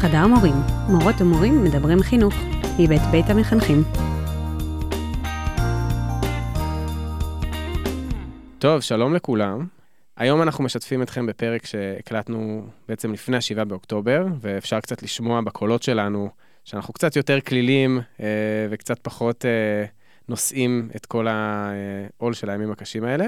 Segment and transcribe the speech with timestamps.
[0.00, 0.54] חדר מורים,
[0.88, 2.34] מורות ומורים מדברים חינוך,
[2.78, 3.82] מבית בית המחנכים.
[8.58, 9.66] טוב, שלום לכולם.
[10.16, 16.30] היום אנחנו משתפים אתכם בפרק שהקלטנו בעצם לפני ה-7 באוקטובר, ואפשר קצת לשמוע בקולות שלנו
[16.64, 18.26] שאנחנו קצת יותר כלילים אה,
[18.70, 19.84] וקצת פחות אה,
[20.28, 23.26] נושאים את כל העול של הימים הקשים האלה.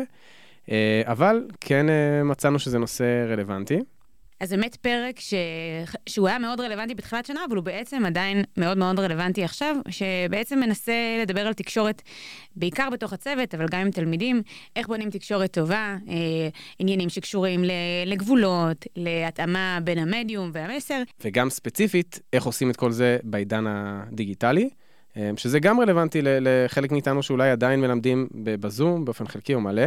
[0.71, 1.87] אה, אבל כן
[2.25, 3.79] מצאנו שזה נושא רלוונטי.
[4.43, 5.35] אז באמת פרק ש...
[6.07, 10.61] שהוא היה מאוד רלוונטי בתחילת שנה, אבל הוא בעצם עדיין מאוד מאוד רלוונטי עכשיו, שבעצם
[10.61, 10.93] מנסה
[11.23, 12.03] לדבר על תקשורת
[12.57, 14.43] בעיקר בתוך הצוות, אבל גם עם תלמידים,
[14.77, 16.15] איך בונים תקשורת טובה, אה,
[16.79, 17.65] עניינים שקשורים
[18.07, 21.03] לגבולות, להתאמה בין המדיום והמסר.
[21.25, 24.71] וגם ספציפית, איך עושים את כל זה בעידן הדיגיטלי.
[25.17, 29.87] אה, שזה גם רלוונטי לחלק מאיתנו שאולי עדיין מלמדים בזום באופן חלקי או מלא.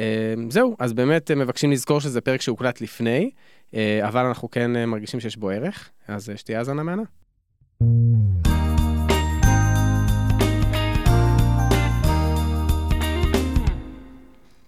[0.00, 3.30] אה, זהו, אז באמת מבקשים לזכור שזה פרק שהוקלט לפני, אה,
[3.74, 7.02] אבל אנחנו כן אה, מרגישים שיש בו ערך, אז אה, שתהיה האזנה מהנה.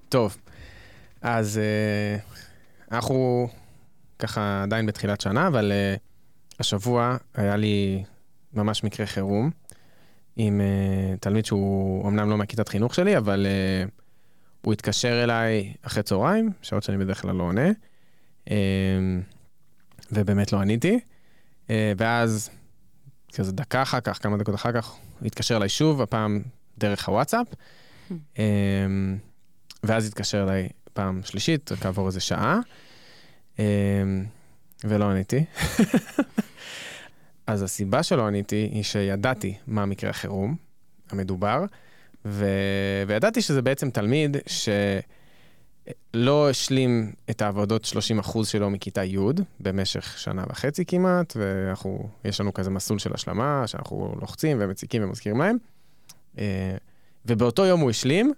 [0.08, 0.36] טוב,
[1.22, 1.60] אז
[2.92, 3.48] אנחנו
[4.18, 5.72] ככה עדיין בתחילת שנה, אבל
[6.60, 8.04] השבוע היה לי
[8.54, 9.50] ממש מקרה חירום
[10.36, 10.60] עם
[11.20, 13.46] תלמיד שהוא אמנם לא מהכיתת חינוך שלי, אבל
[14.62, 17.68] הוא התקשר אליי אחרי צהריים, שעות שאני בדרך כלל לא עונה.
[18.50, 19.22] אמ,
[20.12, 21.00] ובאמת לא עניתי.
[21.70, 22.50] אה, ואז,
[23.32, 26.42] כזה דקה אחר כך, כמה דקות אחר כך, הוא התקשר אליי שוב, הפעם
[26.78, 27.46] דרך הוואטסאפ.
[28.38, 29.16] אמ,
[29.82, 32.58] ואז התקשר אליי פעם שלישית, כעבור איזה שעה,
[33.58, 33.64] אמ,
[34.84, 35.44] ולא עניתי.
[37.46, 40.56] אז הסיבה שלא עניתי היא שידעתי מה מקרה החירום
[41.10, 41.64] המדובר,
[42.24, 42.46] ו...
[43.06, 44.68] וידעתי שזה בעצם תלמיד ש...
[46.14, 47.92] לא השלים את העבודות
[48.24, 49.18] 30% שלו מכיתה י'
[49.60, 51.36] במשך שנה וחצי כמעט,
[52.24, 55.56] ויש לנו כזה מסלול של השלמה, שאנחנו לוחצים ומציקים ומזכירים להם.
[56.38, 56.76] אה,
[57.26, 58.32] ובאותו יום הוא השלים,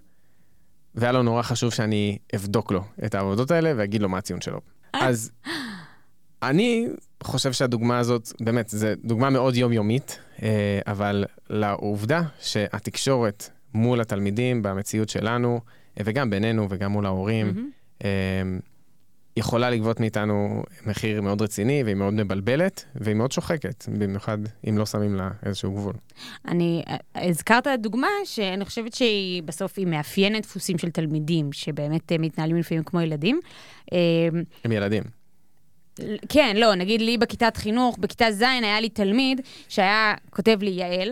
[0.95, 4.61] והיה לו נורא חשוב שאני אבדוק לו את העבודות האלה ואגיד לו מה הציון שלו.
[4.93, 5.31] אז
[6.43, 6.87] אני
[7.23, 15.09] חושב שהדוגמה הזאת, באמת, זו דוגמה מאוד יומיומית, אה, אבל לעובדה שהתקשורת מול התלמידים במציאות
[15.09, 15.61] שלנו,
[15.99, 17.53] וגם בינינו וגם מול ההורים,
[17.99, 18.03] mm-hmm.
[19.37, 24.37] יכולה לגבות מאיתנו מחיר מאוד רציני, והיא מאוד מבלבלת, והיא מאוד שוחקת, במיוחד
[24.69, 25.93] אם לא שמים לה איזשהו גבול.
[26.47, 26.83] אני,
[27.15, 32.83] הזכרת דוגמה שאני חושבת שהיא בסוף היא מאפיינת דפוסים של תלמידים, שבאמת אה, מתנהלים לפעמים
[32.83, 33.39] כמו ילדים.
[33.91, 33.97] אמ,
[34.63, 35.03] הם ילדים.
[36.29, 41.09] כן, לא, נגיד לי בכיתת חינוך, בכיתה ז' היה לי תלמיד שהיה כותב לי יעל,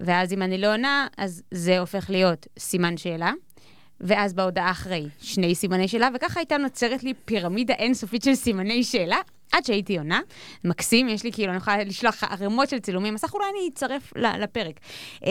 [0.00, 3.32] ואז אם אני לא עונה, אז זה הופך להיות סימן שאלה.
[4.00, 9.16] ואז בהודעה אחרי, שני סימני שאלה, וככה הייתה נוצרת לי פירמידה אינסופית של סימני שאלה,
[9.52, 10.20] עד שהייתי עונה.
[10.64, 14.80] מקסים, יש לי כאילו, אני יכולה לשלוח ערימות של צילומי מסך, אולי אני אצרף לפרק.
[15.26, 15.30] אה,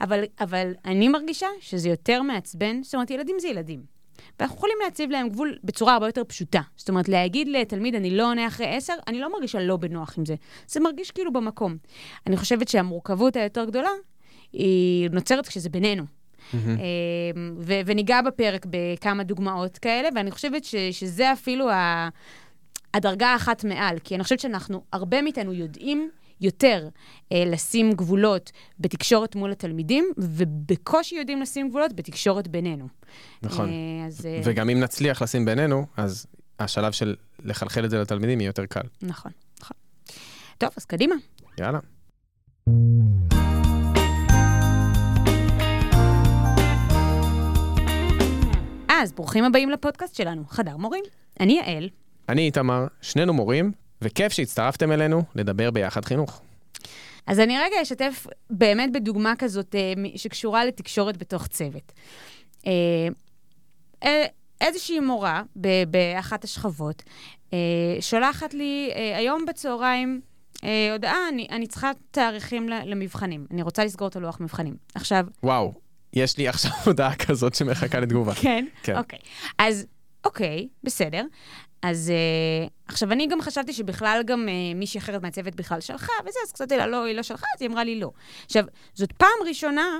[0.00, 3.98] אבל, אבל אני מרגישה שזה יותר מעצבן, זאת אומרת, ילדים זה ילדים.
[4.40, 6.60] ואנחנו יכולים להציב להם גבול בצורה הרבה יותר פשוטה.
[6.76, 10.24] זאת אומרת, להגיד לתלמיד, אני לא עונה אחרי עשר, אני לא מרגישה לא בנוח עם
[10.24, 10.34] זה.
[10.68, 11.76] זה מרגיש כאילו במקום.
[12.26, 13.90] אני חושבת שהמורכבות היותר גדולה,
[14.52, 16.17] היא נוצרת כשזה בינינו.
[16.54, 16.56] Mm-hmm.
[17.60, 22.08] ו- וניגע בפרק בכמה דוגמאות כאלה, ואני חושבת ש- שזה אפילו ה-
[22.94, 26.10] הדרגה האחת מעל, כי אני חושבת שאנחנו, הרבה מאיתנו יודעים
[26.40, 26.88] יותר
[27.32, 32.88] אה, לשים גבולות בתקשורת מול התלמידים, ובקושי יודעים לשים גבולות בתקשורת בינינו.
[33.42, 33.68] נכון.
[33.68, 36.26] אה, אז, אה, וגם אם נצליח לשים בינינו, אז
[36.58, 38.80] השלב של לחלחל את זה לתלמידים יהיה יותר קל.
[39.02, 39.76] נכון, נכון.
[40.58, 41.14] טוב, אז קדימה.
[41.60, 41.78] יאללה.
[49.02, 51.04] אז ברוכים הבאים לפודקאסט שלנו, חדר מורים.
[51.40, 51.88] אני יעל.
[52.28, 53.72] אני איתמר, שנינו מורים,
[54.02, 56.42] וכיף שהצטרפתם אלינו לדבר ביחד חינוך.
[57.26, 61.92] אז אני רגע אשתף באמת בדוגמה כזאת אה, שקשורה לתקשורת בתוך צוות.
[62.66, 62.72] אה,
[64.04, 64.24] אה,
[64.60, 65.42] איזושהי מורה
[65.90, 67.02] באחת השכבות
[68.00, 70.20] שולחת לי היום בצהריים
[70.92, 73.46] הודעה, אני, אני צריכה תאריכים למבחנים.
[73.50, 74.76] אני רוצה לסגור את הלוח מבחנים.
[74.94, 75.26] עכשיו...
[75.42, 75.72] וואו,
[76.12, 78.34] יש לי עכשיו הודעה כזאת שמחכה לתגובה.
[78.34, 78.66] כן?
[78.82, 78.98] כן.
[78.98, 79.18] אוקיי.
[79.58, 79.86] אז,
[80.24, 81.24] אוקיי, בסדר.
[81.82, 82.12] אז
[82.66, 86.52] uh, עכשיו, אני גם חשבתי שבכלל גם uh, מישהי אחרת מהצוות בכלל שלחה, וזה, אז
[86.52, 88.10] קצת לא, היא לא שלחה, אז היא אמרה לי לא.
[88.44, 88.64] עכשיו,
[88.94, 89.98] זאת פעם ראשונה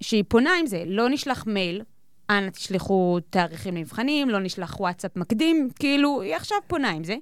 [0.00, 1.82] שהיא פונה עם זה, לא נשלח מייל,
[2.30, 7.16] אנא תשלחו תאריכים למבחנים, לא נשלח וואטסאפ מקדים, כאילו, היא עכשיו פונה עם זה.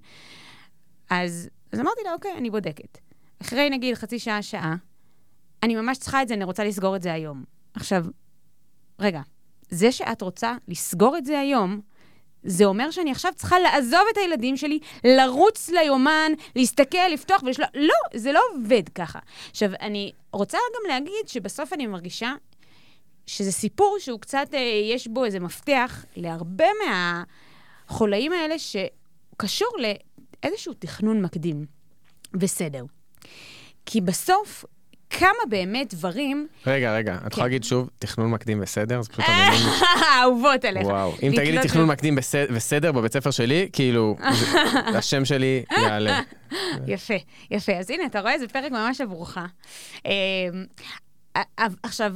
[1.10, 2.98] אז, אז אמרתי לה, אוקיי, אני בודקת.
[3.42, 4.76] אחרי נגיד חצי שעה, שעה,
[5.62, 7.44] אני ממש צריכה את זה, אני רוצה לסגור את זה היום.
[7.75, 8.04] עכשיו,
[9.00, 9.20] רגע,
[9.70, 11.81] זה שאת רוצה לסגור את זה היום,
[12.44, 17.69] זה אומר שאני עכשיו צריכה לעזוב את הילדים שלי, לרוץ ליומן, להסתכל, לפתוח ולשלוח...
[17.75, 19.19] לא, זה לא עובד ככה.
[19.50, 22.32] עכשיו, אני רוצה גם להגיד שבסוף אני מרגישה
[23.26, 24.58] שזה סיפור שהוא קצת, אה,
[24.93, 31.67] יש בו איזה מפתח להרבה מהחולאים האלה שקשור לאיזשהו תכנון מקדים
[32.41, 32.85] וסדר.
[33.87, 34.64] כי בסוף,
[35.19, 36.46] כמה באמת דברים...
[36.66, 39.02] רגע, רגע, את יכולה להגיד שוב תכנון מקדים וסדר?
[39.02, 39.69] זה פשוט המילים...
[40.22, 40.87] אהובות עליך.
[40.87, 42.19] וואו, אם תגידי תכנון מקדים
[42.50, 44.16] וסדר בבית ספר שלי, כאילו,
[44.99, 46.20] השם שלי יעלה.
[46.87, 47.14] יפה,
[47.50, 47.72] יפה.
[47.72, 49.38] אז הנה, אתה רואה, זה פרק ממש עבורך.
[50.06, 50.11] אמ,
[51.82, 52.14] עכשיו,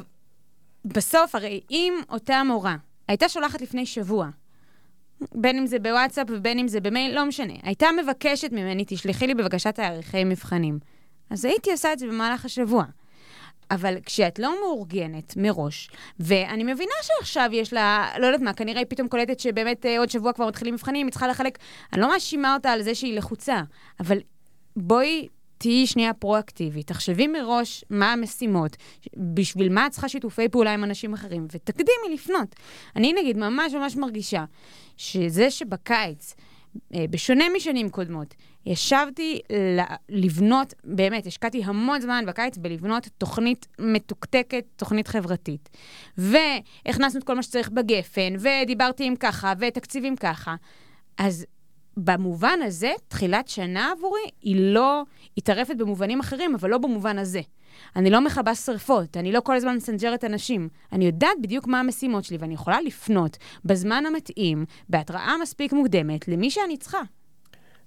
[0.85, 2.77] בסוף, הרי אם אותה מורה
[3.09, 4.29] הייתה שולחת לפני שבוע,
[5.35, 9.35] בין אם זה בוואטסאפ ובין אם זה במייל, לא משנה, הייתה מבקשת ממני, תשלחי לי
[9.35, 10.79] בבקשה תאריכי מבחנים.
[11.31, 12.85] אז הייתי עושה את זה במהלך השבוע.
[13.71, 15.91] אבל כשאת לא מאורגנת מראש,
[16.21, 20.11] ואני מבינה שעכשיו יש לה, לא יודעת מה, כנראה היא פתאום קולטת שבאמת אה, עוד
[20.11, 21.59] שבוע כבר מתחילים מבחנים, היא צריכה לחלק,
[21.93, 23.63] אני לא מאשימה אותה על זה שהיא לחוצה,
[24.01, 24.19] אבל
[24.77, 25.29] בואי
[25.59, 28.77] תהיי שנייה פרואקטיבית, תחשבי מראש מה המשימות,
[29.17, 32.55] בשביל מה את צריכה שיתופי פעולה עם אנשים אחרים, ותקדימי לפנות.
[32.97, 34.45] אני נגיד ממש ממש מרגישה
[34.97, 36.35] שזה שבקיץ,
[37.11, 38.35] בשונה משנים קודמות,
[38.67, 39.41] ישבתי
[40.09, 45.69] לבנות, באמת, השקעתי המון זמן בקיץ בלבנות תוכנית מתוקתקת, תוכנית חברתית.
[46.19, 50.55] והכנסנו את כל מה שצריך בגפן, ודיברתי עם ככה, ותקציבים ככה.
[51.19, 51.47] אז
[52.05, 55.03] במובן הזה, תחילת שנה עבורי היא לא,
[55.37, 57.41] היא טרפת במובנים אחרים, אבל לא במובן הזה.
[57.97, 60.69] אני לא מכבה שרפות, אני לא כל הזמן מסנג'רת אנשים.
[60.93, 66.51] אני יודעת בדיוק מה המשימות שלי, ואני יכולה לפנות בזמן המתאים, בהתראה מספיק מוקדמת, למי
[66.51, 66.99] שאני צריכה.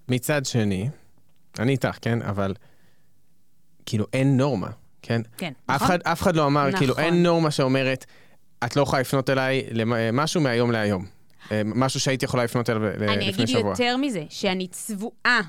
[0.10, 0.90] מצד שני,
[1.60, 2.22] אני איתך, כן?
[2.22, 2.54] אבל
[3.86, 4.70] כאילו אין נורמה,
[5.02, 5.22] כן?
[5.38, 5.88] כן, אף נכון?
[5.88, 6.80] אחד, אף אחד לא אמר, נכון.
[6.80, 8.06] כאילו אין נורמה שאומרת,
[8.66, 11.21] את לא יכולה לפנות אליי למשהו מהיום להיום.
[11.52, 13.70] אה, משהו שהייתי יכולה לפנות אליו אני לפני אגיד שבוע.
[13.72, 15.42] יותר מזה, שאני צבועה.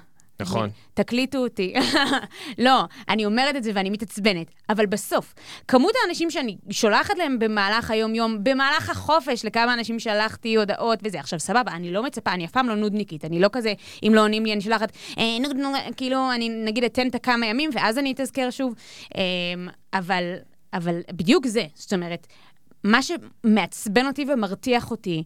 [0.43, 0.71] נכון.
[0.95, 1.75] תקליטו אותי.
[2.59, 4.51] לא, אני אומרת את זה ואני מתעצבנת.
[4.69, 5.35] אבל בסוף,
[5.69, 11.21] כמות האנשים שאני שולחת להם במהלך היום-יום, במהלך החופש, לכמה אנשים שלחתי הודעות וזה.
[11.21, 13.25] עכשיו, סבבה, אני לא מצפה, אני אף פעם לא נודניקית.
[13.25, 13.73] אני לא כזה,
[14.03, 17.47] אם לא עונים לי, אני שולחת, אה, nud, nud, כאילו, אני נגיד אתן את הכמה
[17.47, 18.75] ימים, ואז אני אתזכר שוב.
[19.17, 19.23] אה,
[19.95, 20.35] אבל,
[20.73, 21.67] אבל בדיוק זה.
[21.75, 22.27] זאת אומרת,
[22.85, 25.23] מה שמעצבן אותי ומרתיח אותי,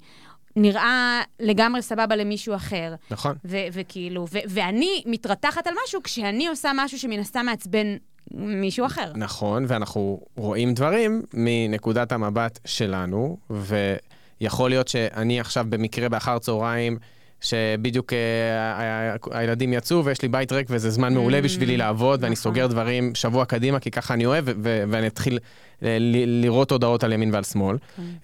[0.56, 2.94] נראה לגמרי סבבה למישהו אחר.
[3.10, 3.36] נכון.
[3.44, 7.96] ו- וכאילו, ו- ואני מתרתחת על משהו כשאני עושה משהו שמן הסתם מעצבן
[8.30, 9.12] מישהו אחר.
[9.14, 16.98] נכון, ואנחנו רואים דברים מנקודת המבט שלנו, ויכול להיות שאני עכשיו במקרה באחר צהריים,
[17.40, 18.18] שבדיוק אה,
[18.62, 22.42] ה- ה- הילדים יצאו ויש לי בית ריק וזה זמן מעולה בשבילי לעבוד, ואני נכון.
[22.42, 25.38] סוגר דברים שבוע קדימה, כי ככה אני אוהב, ואני אתחיל
[25.82, 25.96] אה,
[26.26, 27.76] לראות הודעות על ימין ועל שמאל.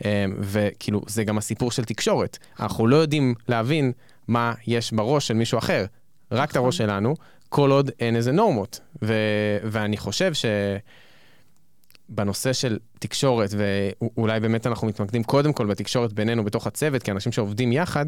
[0.05, 2.39] אה, וכאילו, זה גם הסיפור של תקשורת.
[2.61, 3.93] אנחנו לא יודעים להבין
[4.29, 5.85] מה יש בראש של מישהו אחר,
[6.33, 7.15] רק את הראש שלנו,
[7.49, 8.81] כל עוד אין איזה נורמות.
[9.63, 10.45] ואני חושב ש...
[12.09, 17.73] בנושא של תקשורת, ואולי באמת אנחנו מתמקדים קודם כל בתקשורת בינינו בתוך הצוות, כאנשים שעובדים
[17.73, 18.07] יחד,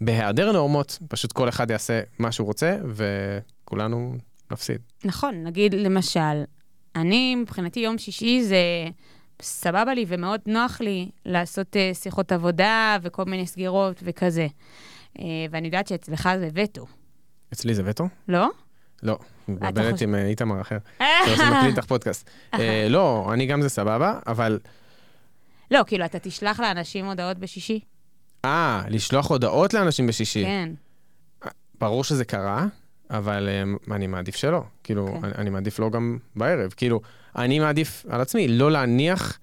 [0.00, 4.14] בהיעדר נורמות, פשוט כל אחד יעשה מה שהוא רוצה, וכולנו
[4.52, 4.78] נפסיד.
[5.04, 6.44] נכון, נגיד למשל,
[6.96, 8.56] אני מבחינתי יום שישי זה
[9.42, 14.46] סבבה לי ומאוד נוח לי לעשות uh, שיחות עבודה וכל מיני סגירות וכזה.
[15.18, 15.20] Uh,
[15.50, 16.86] ואני יודעת שאצלך זה וטו,
[17.52, 18.08] אצלי זה וטו?
[18.28, 18.48] לא?
[19.02, 20.78] לא, מבלבלת חושב- עם אה, איתמר אחר,
[21.36, 22.30] שמקליט איתך פודקאסט.
[22.54, 24.58] אה, לא, אני גם זה סבבה, אבל...
[25.70, 27.80] לא, כאילו, אתה תשלח לאנשים הודעות בשישי?
[28.44, 30.44] אה, לשלוח הודעות לאנשים בשישי.
[30.44, 30.70] כן.
[31.80, 32.66] ברור שזה קרה,
[33.10, 33.48] אבל
[33.88, 34.62] um, אני מעדיף שלא.
[34.84, 35.24] כאילו, כן.
[35.24, 36.74] אני, אני מעדיף לא גם בערב.
[36.76, 37.00] כאילו,
[37.36, 39.38] אני מעדיף על עצמי לא להניח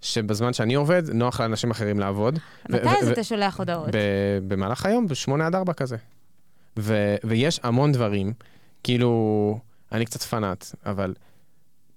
[0.00, 2.38] שבזמן שאני עובד, נוח לאנשים אחרים לעבוד.
[2.68, 3.88] מתי אז אתה שולח הודעות?
[4.48, 5.96] במהלך היום, ב-8 עד 4 כזה.
[6.78, 8.32] ו- ויש המון דברים,
[8.82, 9.58] כאילו,
[9.92, 11.14] אני קצת פנאט, אבל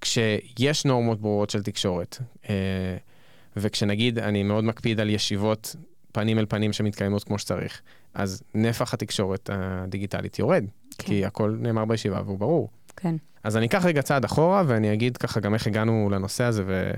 [0.01, 2.17] כשיש נורמות ברורות של תקשורת,
[2.49, 2.55] אה,
[3.57, 5.75] וכשנגיד אני מאוד מקפיד על ישיבות
[6.13, 7.81] פנים אל פנים שמתקיימות כמו שצריך,
[8.13, 10.65] אז נפח התקשורת הדיגיטלית יורד,
[10.97, 11.07] כן.
[11.07, 12.69] כי הכל נאמר בישיבה והוא ברור.
[12.95, 13.15] כן.
[13.43, 16.63] אז אני אקח רגע צעד אחורה ואני אגיד ככה גם איך הגענו לנושא הזה.
[16.67, 16.91] ו...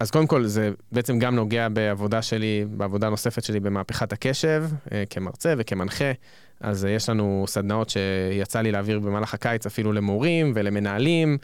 [0.00, 5.04] אז קודם כל, זה בעצם גם נוגע בעבודה שלי, בעבודה נוספת שלי במהפכת הקשב, אה,
[5.10, 6.12] כמרצה וכמנחה.
[6.60, 11.38] אז אה, יש לנו סדנאות שיצא לי להעביר במהלך הקיץ אפילו למורים ולמנהלים.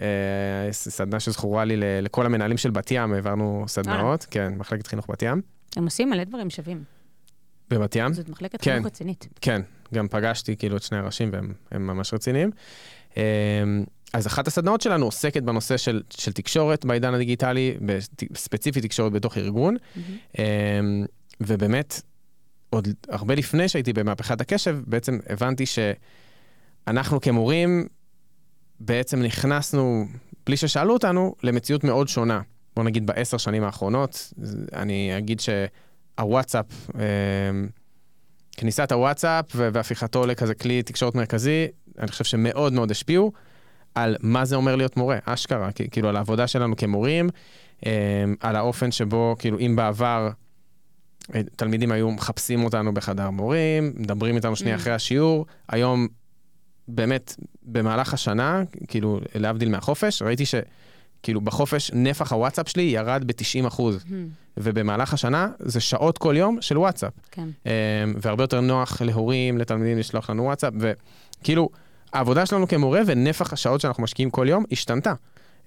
[0.00, 0.06] אה,
[0.72, 5.42] סדנה שזכורה לי לכל המנהלים של בת ים, העברנו סדנאות, כן, מחלקת חינוך בת ים.
[5.76, 6.84] הם עושים מלא דברים שווים.
[7.70, 8.12] בבת ים?
[8.12, 8.72] זאת מחלקת כן.
[8.72, 9.28] חינוך רצינית.
[9.40, 9.62] כן,
[9.94, 12.50] גם פגשתי כאילו את שני הראשים והם הם ממש רציניים.
[13.16, 13.22] אמ,
[14.12, 19.76] אז אחת הסדנאות שלנו עוסקת בנושא של, של תקשורת בעידן הדיגיטלי, בספציפית תקשורת בתוך ארגון,
[20.38, 20.44] אמ,
[21.40, 22.00] ובאמת,
[22.70, 27.86] עוד הרבה לפני שהייתי במהפכת הקשב, בעצם הבנתי שאנחנו כמורים
[28.80, 30.06] בעצם נכנסנו,
[30.46, 32.40] בלי ששאלו אותנו, למציאות מאוד שונה.
[32.76, 34.32] בוא נגיד בעשר שנים האחרונות,
[34.72, 36.66] אני אגיד שהוואטסאפ,
[36.98, 37.04] אה,
[38.56, 41.66] כניסת הוואטסאפ והפיכתו לכזה כלי תקשורת מרכזי,
[41.98, 43.32] אני חושב שמאוד מאוד השפיעו
[43.94, 47.30] על מה זה אומר להיות מורה, אשכרה, כאילו על העבודה שלנו כמורים,
[47.86, 50.30] אה, על האופן שבו, כאילו אם בעבר
[51.56, 54.78] תלמידים היו מחפשים אותנו בחדר מורים, מדברים איתנו שנייה mm.
[54.78, 56.08] אחרי השיעור, היום
[56.88, 60.54] באמת במהלך השנה, כאילו להבדיל מהחופש, ראיתי ש...
[61.22, 64.04] כאילו בחופש נפח הוואטסאפ שלי ירד ב-90 אחוז.
[64.56, 67.12] ובמהלך השנה זה שעות כל יום של וואטסאפ.
[67.30, 67.48] כן.
[67.64, 67.68] Um,
[68.22, 71.68] והרבה יותר נוח להורים, לתלמידים לשלוח לנו וואטסאפ, וכאילו
[72.12, 75.12] העבודה שלנו כמורה ונפח השעות שאנחנו משקיעים כל יום השתנתה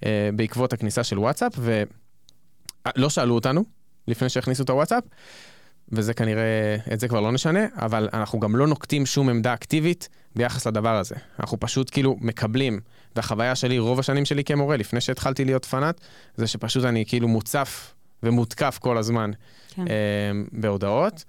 [0.00, 0.04] uh,
[0.36, 3.64] בעקבות הכניסה של וואטסאפ, ולא שאלו אותנו
[4.08, 5.04] לפני שהכניסו את הוואטסאפ,
[5.92, 10.08] וזה כנראה, את זה כבר לא נשנה, אבל אנחנו גם לא נוקטים שום עמדה אקטיבית
[10.36, 11.14] ביחס לדבר הזה.
[11.40, 12.80] אנחנו פשוט כאילו מקבלים,
[13.16, 16.00] והחוויה שלי, רוב השנים שלי כמורה, לפני שהתחלתי להיות פנאט,
[16.36, 19.30] זה שפשוט אני כאילו מוצף ומותקף כל הזמן
[19.68, 19.88] כן.
[19.88, 19.94] אה,
[20.52, 21.24] בהודעות,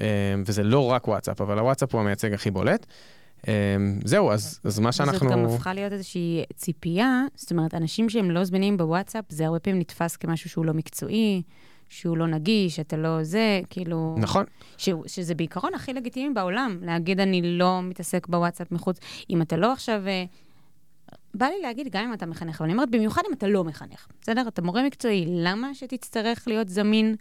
[0.00, 0.06] אה,
[0.46, 2.86] וזה לא רק וואטסאפ, אבל הוואטסאפ הוא המייצג הכי בולט.
[3.48, 5.28] אה, זהו, אז, אז מה שאנחנו...
[5.28, 9.58] זאת גם הפכה להיות איזושהי ציפייה, זאת אומרת, אנשים שהם לא זמינים בוואטסאפ, זה הרבה
[9.58, 11.42] פעמים נתפס כמשהו שהוא לא מקצועי.
[11.88, 14.16] שהוא לא נגיש, אתה לא זה, כאילו...
[14.18, 14.44] נכון.
[14.78, 18.98] ש, שזה בעיקרון הכי לגיטימי בעולם, להגיד אני לא מתעסק בוואטסאפ מחוץ.
[19.30, 20.02] אם אתה לא עכשיו...
[20.06, 20.24] אה,
[21.34, 24.06] בא לי להגיד, גם אם אתה מחנך, אבל אני אומרת, במיוחד אם אתה לא מחנך,
[24.20, 24.48] בסדר?
[24.48, 27.16] אתה מורה מקצועי, למה שתצטרך להיות זמין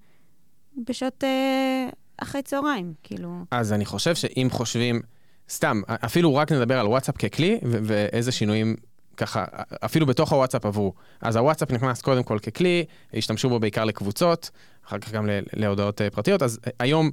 [0.87, 3.29] בשעות אה, אחרי צהריים, כאילו...
[3.51, 5.01] אז אני חושב שאם חושבים,
[5.49, 8.75] סתם, אפילו רק נדבר על וואטסאפ ככלי, ואיזה שינויים
[9.17, 9.45] ככה,
[9.85, 10.93] אפילו בתוך הוואטסאפ עברו.
[11.21, 14.49] אז הוואטסאפ נכנס קודם כל ככלי, השתמשו בו בעיקר לקבוצות,
[14.87, 17.11] אחר כך גם להודעות אה, פרטיות, אז אה, היום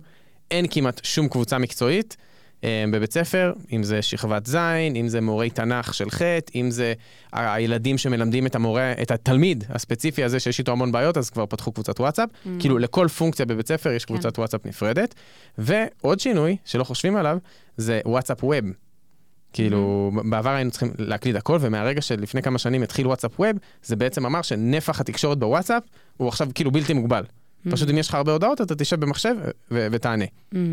[0.51, 2.17] אין כמעט שום קבוצה מקצועית
[2.65, 4.57] אה, בבית ספר, אם זה שכבת ז',
[4.97, 6.23] אם זה מורי תנ"ך של ח',
[6.55, 6.95] אם זה
[7.33, 11.73] הילדים שמלמדים את המורה, את התלמיד הספציפי הזה שיש איתו המון בעיות, אז כבר פתחו
[11.73, 12.29] קבוצת וואטסאפ.
[12.31, 12.49] Mm.
[12.59, 14.41] כאילו לכל פונקציה בבית ספר יש קבוצת כן.
[14.41, 15.15] וואטסאפ נפרדת.
[15.59, 17.39] ועוד שינוי שלא חושבים עליו,
[17.77, 18.84] זה וואטסאפ ווב.
[19.55, 20.11] כאילו.
[20.25, 24.43] בעבר היינו צריכים להקליד הכל, ומהרגע שלפני כמה שנים התחיל וואטסאפ ווב, זה בעצם אמר
[24.43, 25.83] שנפח התקשורת בוואטסאפ
[26.17, 27.25] הוא עכשיו כאילו בלתי מוגבל.
[27.71, 29.35] פשוט אם יש לך הרבה הודעות, אתה תשב במחשב
[29.71, 30.25] ו- ותענה.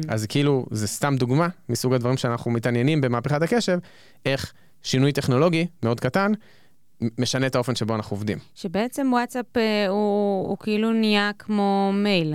[0.07, 3.79] אז כאילו, זה סתם דוגמה מסוג הדברים שאנחנו מתעניינים במהפכת הקשב,
[4.25, 6.31] איך שינוי טכנולוגי מאוד קטן,
[7.17, 8.37] משנה את האופן שבו אנחנו עובדים.
[8.55, 12.33] שבעצם וואטסאפ אה, הוא, הוא כאילו נהיה כמו מייל.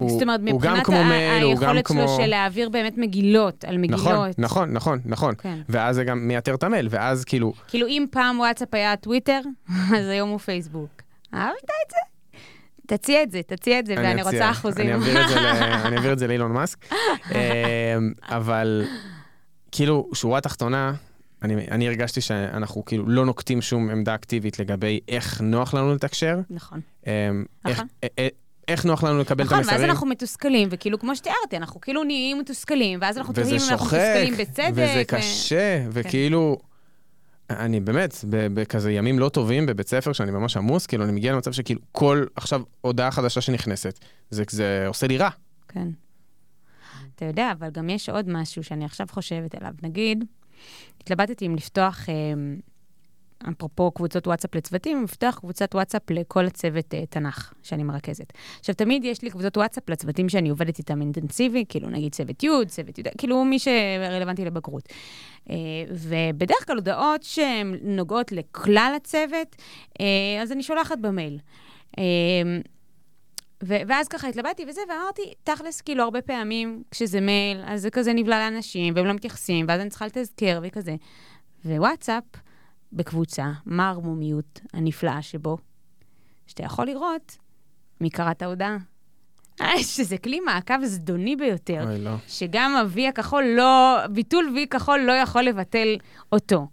[0.00, 1.70] הוא, זאת אומרת, הוא גם כמו מייל, הוא גם כמו...
[1.70, 4.00] היכולת שלו של להעביר באמת מגילות על מגילות.
[4.04, 5.34] נכון, נכון, נכון, נכון.
[5.38, 5.58] כן.
[5.68, 7.52] ואז זה גם מייתר את המייל, ואז כאילו...
[7.68, 9.40] כאילו, אם פעם וואטסאפ היה טוויטר,
[9.96, 10.90] אז היום הוא פייסבוק.
[11.34, 11.96] אהבת את זה?
[12.86, 14.90] תציע את זה, תציע את זה, ואני אציע, רוצה אחוזים.
[15.84, 16.78] אני אעביר את זה לאילון מאסק.
[16.94, 18.84] אמ, אבל
[19.72, 20.92] כאילו, שורה תחתונה,
[21.42, 26.38] אני, אני הרגשתי שאנחנו כאילו לא נוקטים שום עמדה אקטיבית לגבי איך נוח לנו לתקשר.
[26.50, 26.80] נכון.
[27.06, 27.86] אמ, איך, נכון.
[28.70, 29.76] איך נוח לנו לקבל נכון, את המסרים.
[29.76, 33.60] נכון, ואז אנחנו מתוסכלים, וכאילו, כמו שתיארתי, אנחנו כאילו נהיים מתוסכלים, ואז אנחנו תוהים אם
[33.70, 34.70] אנחנו מתוסכלים בצדק.
[34.72, 35.90] וזה קשה, ו...
[35.92, 36.58] וכאילו...
[37.50, 41.52] אני באמת, בכזה ימים לא טובים בבית ספר, שאני ממש עמוס, כאילו, אני מגיע למצב
[41.52, 43.98] שכאילו כל, עכשיו, הודעה חדשה שנכנסת,
[44.30, 45.30] זה, זה עושה לי רע.
[45.68, 45.88] כן.
[47.14, 49.72] אתה יודע, אבל גם יש עוד משהו שאני עכשיו חושבת עליו.
[49.82, 50.24] נגיד,
[51.00, 52.14] התלבטתי אם לפתוח אה,
[53.48, 58.32] אפרופו קבוצות וואטסאפ לצוותים, מפתח קבוצת וואטסאפ לכל הצוות uh, תנ"ך שאני מרכזת.
[58.60, 62.48] עכשיו, תמיד יש לי קבוצות וואטסאפ לצוותים שאני עובדת איתם אינטנסיבי, כאילו נגיד צוות י',
[62.66, 64.88] צוות י', כאילו מי שרלוונטי לבגרות.
[64.88, 65.50] Uh,
[65.90, 69.56] ובדרך כלל הודעות שהן נוגעות לכלל הצוות,
[69.92, 70.02] uh,
[70.42, 71.38] אז אני שולחת במייל.
[71.96, 72.00] Uh,
[73.64, 78.12] ו- ואז ככה התלבטתי וזה, ואמרתי, תכלס, כאילו, הרבה פעמים כשזה מייל, אז זה כזה
[78.12, 80.94] נבלע לאנשים, והם לא מתייחסים, ואז אני צריכה לתזכר וכזה.
[81.64, 82.24] ווואטסאפ,
[82.92, 85.58] בקבוצה, מה הערמומיות הנפלאה שבו?
[86.46, 87.36] שאתה יכול לראות
[88.00, 88.76] מי קרא את ההודעה.
[89.60, 91.84] אה, שזה כלי מעקב זדוני ביותר.
[91.88, 92.10] אוי, לא.
[92.28, 95.96] שגם ה-V הכחול לא, ביטול V כחול לא יכול לבטל
[96.32, 96.68] אותו.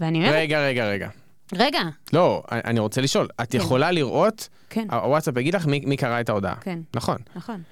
[0.00, 0.34] ואני אומרת...
[0.34, 1.08] רגע, רגע, רגע.
[1.52, 1.80] רגע.
[2.12, 3.58] לא, אני רוצה לשאול, את כן.
[3.58, 4.86] יכולה לראות, כן.
[4.90, 6.54] הוואטסאפ יגיד לך מי, מי קרא את ההודעה.
[6.54, 6.78] כן.
[6.96, 7.16] נכון.
[7.36, 7.62] נכון.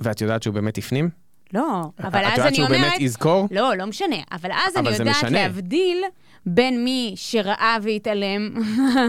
[0.00, 1.10] ואת יודעת שהוא באמת הפנים?
[1.52, 2.32] לא, אבל אז אני אומרת...
[2.32, 3.48] את יודעת שהוא באמת יזכור?
[3.50, 4.16] לא, לא משנה.
[4.32, 5.30] אבל אז אבל אני יודעת משנה.
[5.30, 6.04] להבדיל
[6.46, 8.54] בין מי שראה והתעלם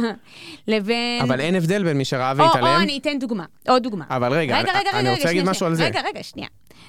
[0.67, 1.21] לבין...
[1.21, 2.65] אבל אין הבדל בין מי שראה והתעלם.
[2.67, 4.05] או, או אני אתן דוגמה, עוד דוגמה.
[4.09, 5.85] אבל רגע, רגע, רגע, אני רגע, רוצה להגיד משהו על זה.
[5.85, 6.47] רגע, רגע, שנייה.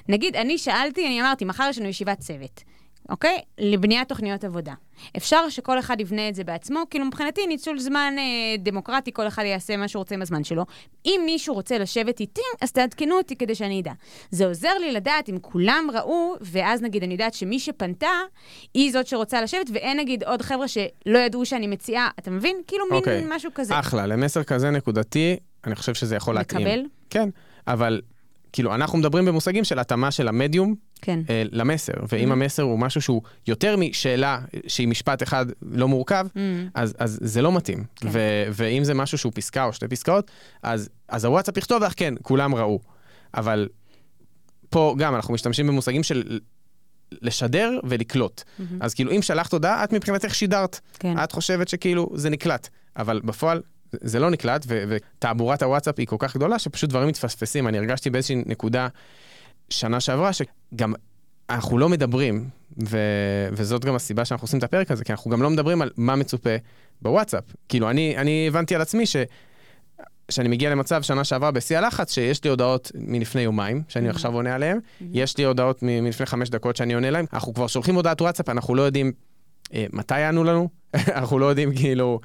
[0.09, 2.63] נגיד, אני שאלתי, אני אמרתי, מחר יש לנו ישיבת צוות.
[3.09, 3.41] אוקיי?
[3.57, 4.73] לבניית תוכניות עבודה.
[5.17, 8.23] אפשר שכל אחד יבנה את זה בעצמו, כאילו מבחינתי ניצול זמן אה,
[8.59, 10.65] דמוקרטי, כל אחד יעשה מה שהוא רוצה עם הזמן שלו.
[11.05, 13.91] אם מישהו רוצה לשבת איתי, אז תעדכנו אותי כדי שאני אדע.
[14.31, 18.11] זה עוזר לי לדעת אם כולם ראו, ואז נגיד אני יודעת שמי שפנתה,
[18.73, 22.61] היא זאת שרוצה לשבת, ואין נגיד עוד חבר'ה שלא ידעו שאני מציעה, אתה מבין?
[22.67, 23.23] כאילו מין אוקיי.
[23.29, 23.79] משהו כזה.
[23.79, 26.67] אחלה, למסר כזה נקודתי, אני חושב שזה יכול להתאים.
[26.67, 26.85] לקבל?
[27.09, 27.29] כן,
[27.67, 28.01] אבל
[28.53, 31.19] כאילו, אנחנו מדברים במושגים של התאמה של המדיום כן.
[31.29, 32.31] אה, למסר, ואם Mhm.
[32.31, 36.37] המסר הוא משהו שהוא יותר משאלה שהיא משפט אחד לא מורכב, Mm,
[36.73, 37.83] אז, אז זה לא מתאים.
[37.95, 38.07] כן.
[38.11, 38.19] ו-
[38.51, 40.31] ואם זה משהו שהוא פסקה או שתי פסקאות,
[40.63, 42.79] אז, אז הוואטסאפ יכתוב לך, כן, כולם ראו.
[43.33, 43.67] אבל
[44.69, 46.39] פה גם אנחנו משתמשים במושגים של
[47.21, 48.43] לשדר ולקלוט.
[48.59, 48.77] מהמם.
[48.81, 50.79] אז כאילו, אם שלחת הודעה, את מבחינתך שידרת.
[50.99, 51.23] כן.
[51.23, 56.15] את חושבת שכאילו זה נקלט, אבל בפועל זה- לא נקלט, ו- ותעבורת הוואטסאפ היא כל
[56.19, 57.67] כך גדולה, שפשוט דברים מתפספסים.
[57.67, 58.87] אני הרגשתי באיזושהי נקודה
[59.69, 60.93] שנה שעברה, שגם
[61.49, 62.49] אנחנו לא מדברים,
[62.89, 62.97] ו-
[63.51, 66.15] וזאת גם הסיבה שאנחנו עושים את הפרק הזה, כי אנחנו גם לא מדברים על מה
[66.15, 66.55] מצופה
[67.01, 67.43] בוואטסאפ.
[67.69, 69.15] כאילו, אני, אני הבנתי על עצמי ש...
[70.31, 74.11] שאני מגיע למצב שנה שעברה בשיא הלחץ, שיש לי הודעות מלפני יומיים, שאני Mhm.
[74.11, 74.79] עכשיו עונה עליהן,
[75.13, 78.49] יש לי הודעות מ- מלפני חמש דקות שאני עונה להן, אנחנו כבר שולחים הודעת וואטסאפ,
[78.49, 79.11] אנחנו לא יודעים
[79.73, 80.69] אה, מתי יענו לנו,
[81.17, 82.19] אנחנו לא יודעים כאילו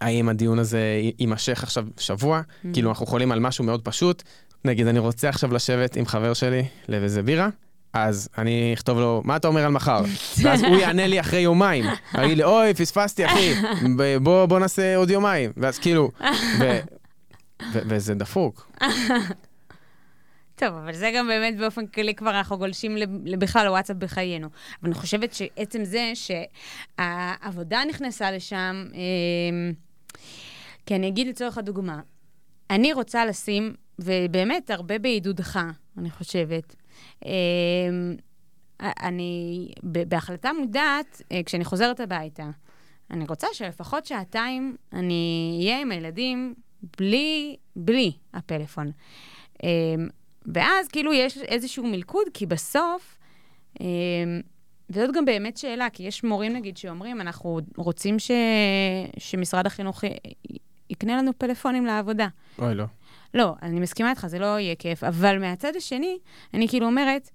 [0.00, 0.80] האם הדיון הזה
[1.18, 2.66] יימשך עכשיו שבוע, Mhm.
[2.72, 4.22] כאילו אנחנו יכולים על משהו מאוד פשוט,
[4.64, 7.48] נגיד אני רוצה עכשיו לשבת עם חבר שלי לאיזה בירה,
[7.92, 10.02] אז אני אכתוב לו, מה אתה אומר על מחר?
[10.42, 11.84] ואז הוא יענה לי אחרי יומיים,
[12.24, 13.54] יגיד לי, אוי, פספסתי אחי,
[13.98, 16.10] ב- בוא, בוא נעשה עוד יומיים, ואז כאילו,
[16.60, 16.78] ו-
[17.72, 18.70] ו- וזה דפוק.
[20.64, 22.96] טוב, אבל זה גם באמת באופן כללי כבר אנחנו גולשים
[23.38, 24.46] בכלל לוואטסאפ בחיינו.
[24.46, 29.72] אבל אני חושבת שעצם זה שהעבודה נכנסה לשם, אמ,
[30.86, 32.00] כי אני אגיד לצורך הדוגמה,
[32.70, 35.60] אני רוצה לשים, ובאמת הרבה בעידודך,
[35.98, 36.76] אני חושבת,
[37.24, 37.30] אמ,
[38.80, 42.50] אני, בהחלטה מודעת, אה, כשאני חוזרת הביתה,
[43.10, 46.54] אני רוצה שלפחות שעתיים אני אהיה עם הילדים
[46.98, 48.90] בלי, בלי הפלאפון.
[50.46, 53.18] ואז כאילו יש איזשהו מלכוד, כי בסוף,
[53.80, 53.86] אמ,
[54.90, 58.30] וזאת גם באמת שאלה, כי יש מורים נגיד שאומרים, אנחנו רוצים ש...
[59.18, 60.08] שמשרד החינוך י...
[60.90, 62.28] יקנה לנו פלאפונים לעבודה.
[62.58, 62.84] אוי, לא.
[63.34, 66.18] לא, אני מסכימה איתך, זה לא יהיה כיף, אבל מהצד השני,
[66.54, 67.30] אני כאילו אומרת,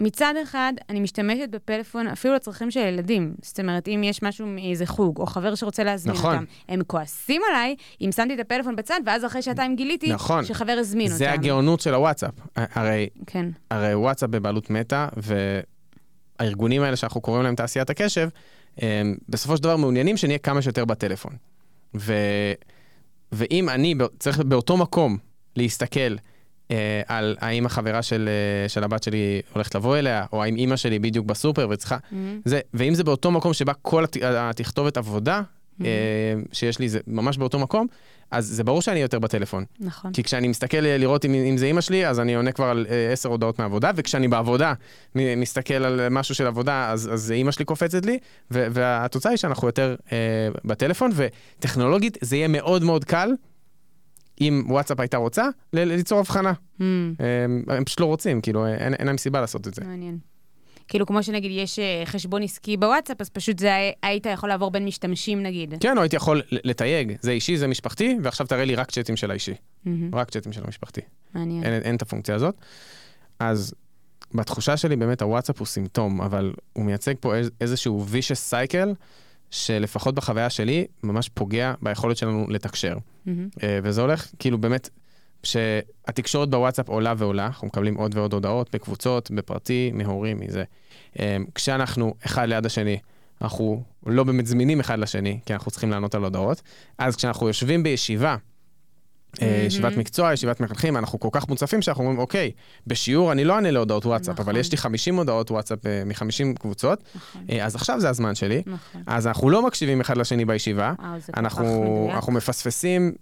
[0.00, 3.34] מצד אחד, אני משתמשת בפלאפון אפילו לצרכים של ילדים.
[3.42, 6.34] זאת אומרת, אם יש משהו מאיזה חוג, או חבר שרוצה להזמין נכון.
[6.34, 10.44] אותם, הם כועסים עליי אם שמתי את הפלאפון בצד, ואז אחרי שעתיים גיליתי נכון.
[10.44, 11.16] שחבר הזמין אותם.
[11.18, 12.34] זה הגאונות של הוואטסאפ.
[12.56, 15.06] הרי כן, הרי וואטסאפ בבעלות מטא,
[16.40, 18.28] והארגונים האלה שאנחנו קוראים להם תעשיית הקשב,
[18.78, 21.32] הם בסופו של דבר מעוניינים שנהיה כמה שיותר בטלפון.
[21.94, 22.14] ו...
[23.32, 25.18] ואם אני צריך באותו מקום
[25.56, 26.16] להסתכל
[26.70, 30.76] אה, על האם החברה של, אה, של הבת שלי הולכת לבוא אליה, או האם אימא
[30.76, 31.96] שלי בדיוק בסופר וצריכה...
[32.10, 32.40] מהמם.
[32.44, 34.16] זה, ואם זה באותו מקום שבה כל הת...
[34.22, 35.42] התכתובת עבודה,
[35.84, 35.88] אה,
[36.52, 37.86] שיש לי, זה ממש באותו מקום,
[38.30, 39.64] אז זה ברור שאני יותר בטלפון.
[39.80, 40.12] נכון.
[40.12, 42.86] כי כשאני מסתכל אה, לראות אם, אם זה אימא שלי, אז אני עונה כבר על
[42.90, 44.72] אה, עשר הודעות מהעבודה, וכשאני בעבודה
[45.14, 48.18] מסתכל על משהו של עבודה, אז, אז אימא שלי קופצת לי,
[48.50, 50.18] ו- והתוצאה היא שאנחנו יותר אה,
[50.64, 53.30] בטלפון, וטכנולוגית זה יהיה מאוד מאוד קל,
[54.40, 56.52] אם וואטסאפ הייתה רוצה, ליצור הבחנה.
[56.80, 56.84] אה,
[57.76, 59.82] הם פשוט לא רוצים, כאילו, אין, אין להם סיבה לעשות את זה.
[59.84, 60.18] מעניין.
[60.88, 64.70] כאילו, כמו שנגיד יש אה, חשבון עסקי בוואטסאפ, אז פשוט זה הי- היית יכול לעבור
[64.70, 65.74] בין משתמשים נגיד.
[65.80, 69.30] כן, או הייתי יכול לתייג, זה אישי, זה משפחתי, ועכשיו תראה לי רק צ'אטים של
[69.30, 70.14] האישי, מהמם.
[70.14, 71.00] רק צ'אטים של המשפחתי.
[71.34, 71.64] מעניין.
[71.64, 72.54] אין, אין את הפונקציה הזאת.
[73.38, 73.74] אז
[74.34, 78.94] בתחושה שלי באמת הוואטסאפ הוא סימפטום, אבל הוא מייצג פה איז, איזשהו vicious cycle,
[79.50, 82.96] שלפחות בחוויה שלי, ממש פוגע ביכולת שלנו לתקשר.
[83.62, 84.88] אה, וזה הולך, כאילו באמת,
[85.42, 90.64] שהתקשורת בוואטסאפ עולה ועולה, אנחנו מקבלים עוד ועוד הודעות בקבוצות, בפרטי, מהורים, מזה.
[91.20, 92.98] אה, כשאנחנו אחד ליד השני,
[93.42, 96.62] אנחנו לא באמת זמינים אחד לשני, כי אנחנו צריכים לענות על הודעות.
[96.98, 98.36] אז כשאנחנו יושבים בישיבה.
[99.66, 102.50] ישיבת מקצוע, ישיבת מחנכים, אנחנו כל כך מוצפים שאנחנו אומרים, אוקיי,
[102.86, 104.44] בשיעור אני לא אענה להודעות וואטסאפ, נכון.
[104.44, 107.42] אבל יש לי 50 הודעות וואטסאפ מ-50 קבוצות, נכון.
[107.50, 108.62] אה, אז עכשיו זה הזמן שלי.
[108.66, 109.02] נכון.
[109.06, 112.10] אז אנחנו לא מקשיבים אחד לשני בישיבה, כך אנחנו.
[112.14, 113.12] אנחנו מפספסים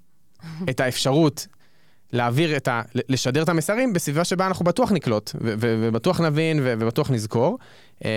[0.70, 1.46] את האפשרות
[2.12, 2.82] להעביר את ה...
[2.94, 7.58] לשדר את המסרים בסביבה שבה אנחנו בטוח נקלוט, ובטוח נבין, ובטוח נזכור.
[8.04, 8.08] אמ,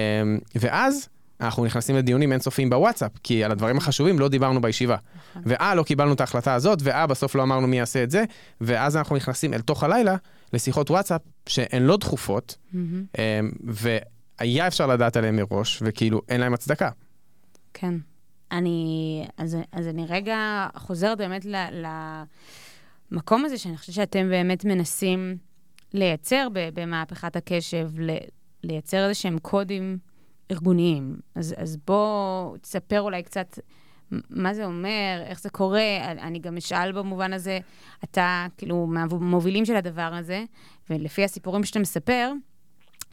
[0.55, 1.09] ואז
[1.41, 4.95] אנחנו נכנסים לדיונים אינסופיים בוואטסאפ, כי על הדברים החשובים לא דיברנו בישיבה.
[5.29, 5.41] נכון.
[5.45, 8.23] ואה, לא קיבלנו את ההחלטה הזאת, ואה, בסוף לא אמרנו מי יעשה את זה,
[8.61, 10.15] ואז אנחנו נכנסים אל תוך הלילה
[10.53, 12.57] לשיחות וואטסאפ שהן לא דחופות.
[12.73, 13.01] אמ,
[13.63, 16.89] והיה אפשר לדעת עליהן מראש, וכאילו אין להן הצדקה.
[17.73, 17.93] כן.
[18.51, 21.55] אני, אז, אז אני רגע חוזרת באמת ל,
[23.11, 25.37] למקום הזה שאני חושבת שאתם באמת מנסים
[25.93, 27.89] לייצר במהפכת הקשב,
[28.63, 29.97] לייצר איזה שהם קודים
[30.51, 31.19] ארגוניים.
[31.35, 33.59] אז, אז בוא תספר אולי קצת
[34.29, 35.97] מה זה אומר, איך זה קורה.
[36.05, 37.59] אני גם אשאל במובן הזה,
[38.03, 40.43] אתה כאילו מהמובילים של הדבר הזה,
[40.89, 42.31] ולפי הסיפורים שאתה מספר,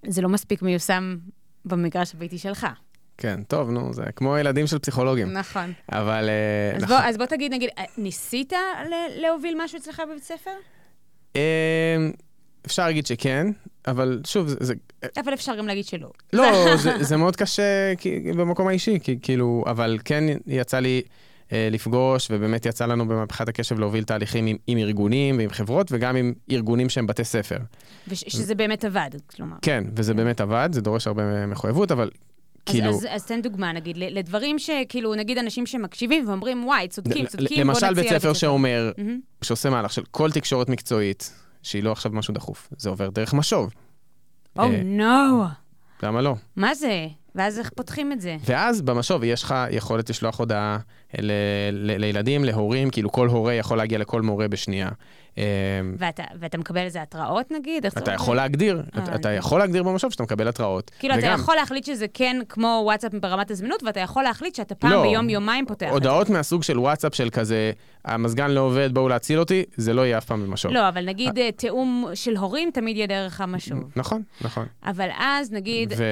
[0.06, 1.16] זה לא מספיק מיושם
[1.64, 2.66] במגרש הביתי שלך.
[3.18, 5.32] כן, טוב, נו, זה כמו ילדים של פסיכולוגים.
[5.32, 5.72] נכון.
[5.92, 6.30] אבל...
[6.76, 6.96] אז, נכון.
[6.96, 8.52] בוא, אז בוא תגיד, נגיד, ניסית
[9.16, 10.50] להוביל משהו אצלך בבית ספר?
[11.36, 11.40] אמ,
[12.66, 13.46] אפשר להגיד שכן,
[13.86, 14.56] אבל שוב, זה...
[14.60, 14.74] זה...
[15.24, 16.10] אבל אפשר גם להגיד שלא.
[16.32, 21.02] לא, זה, זה מאוד קשה כי, במקום האישי, כי, כאילו, אבל כן יצא לי
[21.52, 26.16] אה, לפגוש, ובאמת יצא לנו במהפכת הקשב להוביל תהליכים עם, עם ארגונים ועם חברות, וגם
[26.16, 27.58] עם ארגונים שהם בתי ספר.
[28.08, 29.56] ושזה באמת עבד, כלומר.
[29.62, 30.16] כן, וזה כן.
[30.16, 32.10] באמת עבד, זה דורש הרבה מחויבות, אבל
[32.66, 32.90] כאילו...
[32.90, 37.66] אז, אז, אז תן דוגמה, נגיד, לדברים שכאילו, נגיד אנשים שמקשיבים ואומרים, וואי, צודקים, צודקים,
[37.66, 37.90] בוא נציע...
[37.90, 39.44] למשל בית ספר שאומר, mm-hmm.
[39.44, 41.32] שעושה מהלך של כל תקשורת מקצועית,
[41.64, 43.70] שהיא לא עכשיו משהו דחוף, זה עובר דרך משוב.
[44.59, 45.44] או oh, נו.
[45.44, 46.07] Uh, no.
[46.07, 46.35] למה לא?
[46.57, 47.07] מה זה?
[47.35, 48.37] ואז איך פותחים את זה?
[48.44, 50.79] ואז במשוב יש לך יכולת לשלוח הודעה
[51.18, 51.33] ל-
[51.72, 54.88] ל- לילדים, להורים, כאילו כל הורה יכול להגיע לכל מורה בשנייה.
[55.38, 55.42] אמ,
[55.98, 57.87] ואתה, ואתה מקבל איזה התראות נגיד?
[57.87, 60.90] אתה יכול להגדיר, אה, אתה, אתה יכול להגדיר במשוב שאתה מקבל התראות.
[60.98, 61.24] כאילו, וגם...
[61.24, 65.03] אתה יכול להחליט שזה כן כמו וואטסאפ ברמת הזמינות, ואתה יכול להחליט שאתה פעם לא,
[65.03, 65.88] ביום-יומיים פותח.
[65.90, 67.72] הודעות מהסוג של וואטסאפ של כזה,
[68.05, 70.72] המזגן לא עובד, בואו להציל אותי, זה לא יהיה אף פעם במשוב.
[70.72, 73.79] לא, אבל נגיד אה, תיאום של הורים תמיד יהיה דרך המשוב.
[73.96, 74.66] נכון, נכון.
[74.85, 76.05] אבל אז נגיד, ו...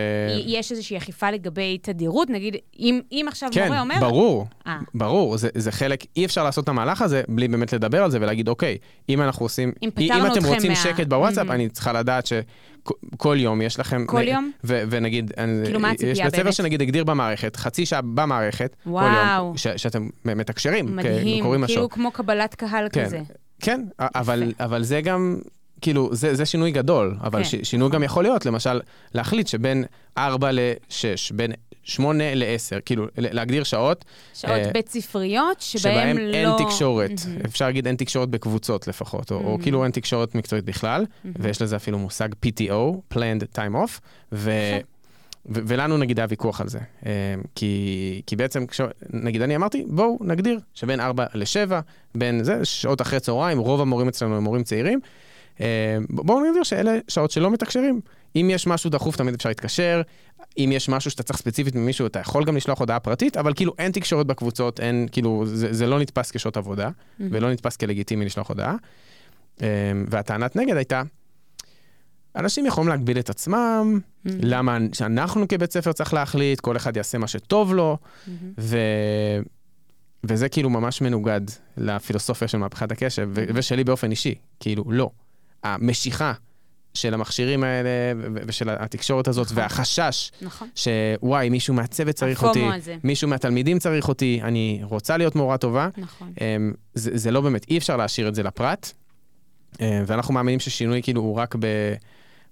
[0.47, 3.95] יש איזושהי אכיפה לגבי תדירות, נגיד, אם, אם עכשיו כן, מורה אומר...
[3.95, 4.69] כן, ברור, 아.
[4.69, 4.79] אה.
[4.95, 8.19] ברור, זה, זה חלק, אי אפשר לעשות את המהלך הזה בלי באמת לדבר על זה
[8.21, 8.79] ולהגיד, אוקיי,
[9.09, 10.77] אם אנחנו עושים, אם, אם אתם רוצים מה...
[10.77, 11.53] שקט בוואטסאפ, mm-hmm.
[11.53, 14.07] אני צריכה לדעת שכל יום יש לכם...
[14.07, 14.29] כל נ...
[14.29, 14.51] יום?
[14.65, 15.33] ו- ונגיד,
[15.65, 16.19] כאילו מה הציפייה באמת?
[16.19, 19.05] יש בית ספר שנגיד הגדיר במערכת, חצי שעה במערכת, וואו.
[19.05, 21.89] כל יום, ש- שאתם מתקשרים, מדהים, כאילו משהו.
[21.89, 23.21] כמו קבלת קהל כן, כזה.
[23.61, 25.39] כן, אבל, אבל זה גם...
[25.83, 27.49] כאילו, זה, זה שינוי גדול, אבל כן.
[27.49, 28.81] ש, שינוי גם יכול להיות, למשל,
[29.15, 29.85] להחליט שבין
[30.19, 34.05] 4 ל-6, בין שמונה לעשר, כאילו, להגדיר שעות.
[34.35, 36.33] שעות uh, בית ספריות, שבהם לא...
[36.33, 37.11] שבהם אין תקשורת.
[37.11, 37.47] Mm-hmm.
[37.47, 39.45] אפשר להגיד אין תקשורת בקבוצות לפחות, או, mm-hmm.
[39.45, 41.29] או כאילו אין תקשורת מקצועית בכלל, mm-hmm.
[41.39, 44.01] ויש לזה אפילו מושג PTO, Planned Time Off,
[44.33, 44.51] ו...
[45.47, 46.79] ו- ולנו נגיד היה ויכוח על זה.
[46.79, 47.07] Uh,
[47.55, 51.73] כי, כי בעצם, כש, נגיד אני אמרתי, בואו נגדיר שבין 4 ל-7,
[52.15, 55.01] בין זה, שעות אחרי צהריים, רוב המורים אצלנו הם מורים צעירים,
[56.11, 58.01] בואו נגדיר שאלה שעות שלא מתקשרים.
[58.37, 60.03] אם יש משהו דחוף, תמיד אפשר להתקשר.
[60.59, 63.73] אם יש משהו שאתה צריך ספציפית ממישהו, אתה יכול גם לשלוח הודעה פרטית, אבל כאילו
[63.79, 67.23] אין תקשורת בקבוצות, אין, כאילו, זה, זה לא נתפס כשעות עבודה, mm-hmm.
[67.31, 68.77] ולא נתפס כלגיטימי לשלוח הודעה.
[69.61, 69.67] אמ,
[70.09, 71.03] והטענת נגד הייתה,
[72.37, 74.31] אנשים יכולים להגביל את עצמם, mm-hmm.
[74.41, 78.31] למה שאנחנו כבית ספר צריך להחליט, כל אחד יעשה מה שטוב לו, mm-hmm.
[78.59, 78.79] ו...
[80.25, 81.41] וזה כאילו ממש מנוגד
[81.77, 83.45] לפילוסופיה של מהפכת הקשב, ו...
[83.55, 85.11] ושלי באופן אישי, כאילו, לא.
[85.63, 86.33] המשיכה
[86.95, 87.89] של המכשירים האלה
[88.47, 89.59] ושל התקשורת הזאת, נכון.
[89.59, 90.69] והחשש נכון.
[90.75, 92.67] שוואי, מישהו מהצוות צריך אותי,
[93.05, 95.89] מישהו מהתלמידים צריך אותי, אני רוצה להיות מורה טובה.
[95.97, 96.33] נכון.
[96.41, 98.93] אמ, זה, זה לא באמת, אי אפשר להשאיר את זה לפרט,
[99.81, 101.67] אמ, ואנחנו מאמינים ששינוי כאילו הוא רק ב,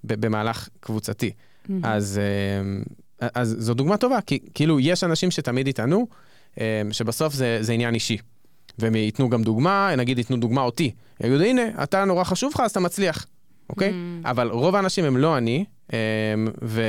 [0.05, 1.31] ב, במהלך קבוצתי.
[1.31, 1.73] Mm-hmm.
[1.83, 2.21] אז,
[2.61, 2.83] אמ,
[3.35, 6.07] אז זו דוגמה טובה, כי כאילו יש אנשים שתמיד יטענו,
[6.93, 8.19] שבסוף זה, זה עניין אישי.
[8.81, 10.91] והם ייתנו גם דוגמה, נגיד ייתנו דוגמה אותי.
[11.25, 13.27] יגידו, הנה, אתה נורא חשוב לך, אז אתה מצליח.
[13.71, 13.91] אוקיי?
[13.91, 14.29] Mm.
[14.31, 15.99] אבל רוב האנשים הם לא אני, אמ,
[16.63, 16.83] ו,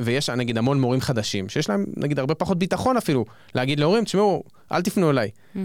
[0.00, 4.42] ויש נגיד המון מורים חדשים, שיש להם נגיד הרבה פחות ביטחון אפילו, להגיד להורים, תשמעו,
[4.72, 5.30] אל תפנו אליי.
[5.30, 5.58] Mm-hmm.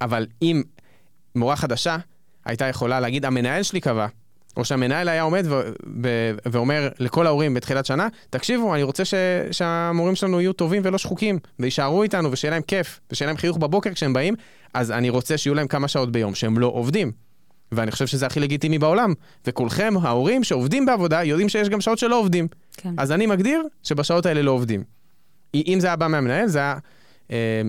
[0.00, 0.62] אבל אם
[1.34, 1.96] מורה חדשה
[2.44, 4.06] הייתה יכולה להגיד, המנהל שלי קבע,
[4.56, 5.60] או שהמנהל היה עומד ו-
[6.02, 9.14] ו- ואומר לכל ההורים בתחילת שנה, תקשיבו, אני רוצה ש-
[9.50, 13.92] שהמורים שלנו יהיו טובים ולא שחוקים, ויישארו איתנו ושיהיה להם כיף, ושיהיה להם חיוך בבוקר
[13.92, 14.34] כשהם באים,
[14.74, 17.12] אז אני רוצה שיהיו להם כמה שעות ביום שהם לא עובדים.
[17.72, 19.14] ואני חושב שזה הכי לגיטימי בעולם.
[19.46, 22.48] וכולכם, ההורים שעובדים בעבודה, יודעים שיש גם שעות שלא עובדים.
[22.76, 22.94] כן.
[22.98, 24.82] אז אני מגדיר שבשעות האלה לא עובדים.
[25.54, 26.76] אם זה היה בא מהמנהל, זה היה...
[27.30, 27.62] אה,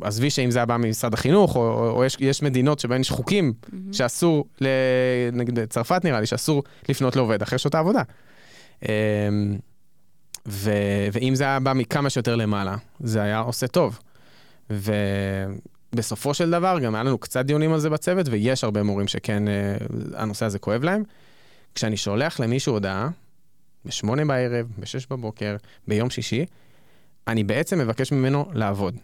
[0.00, 3.10] עזבי שאם זה היה בא ממשרד החינוך, או, או, או יש, יש מדינות שבהן יש
[3.10, 3.74] חוקים mm-hmm.
[3.92, 4.66] שאסור, ל,
[5.32, 8.02] נגיד בצרפת נראה לי, שאסור לפנות לעובד אחרי שעות העבודה.
[8.88, 9.28] אה,
[10.48, 10.70] ו,
[11.12, 13.98] ואם זה היה בא מכמה שיותר למעלה, זה היה עושה טוב.
[14.70, 14.92] ו,
[15.94, 19.48] בסופו של דבר, גם היה לנו קצת דיונים על זה בצוות, ויש הרבה מורים שכן,
[19.48, 19.76] אה,
[20.14, 21.02] הנושא הזה כואב להם.
[21.74, 23.08] כשאני שולח למישהו הודעה,
[23.84, 25.56] בשמונה בערב, בשש בבוקר,
[25.88, 26.46] ביום שישי,
[27.28, 28.96] אני בעצם מבקש ממנו לעבוד.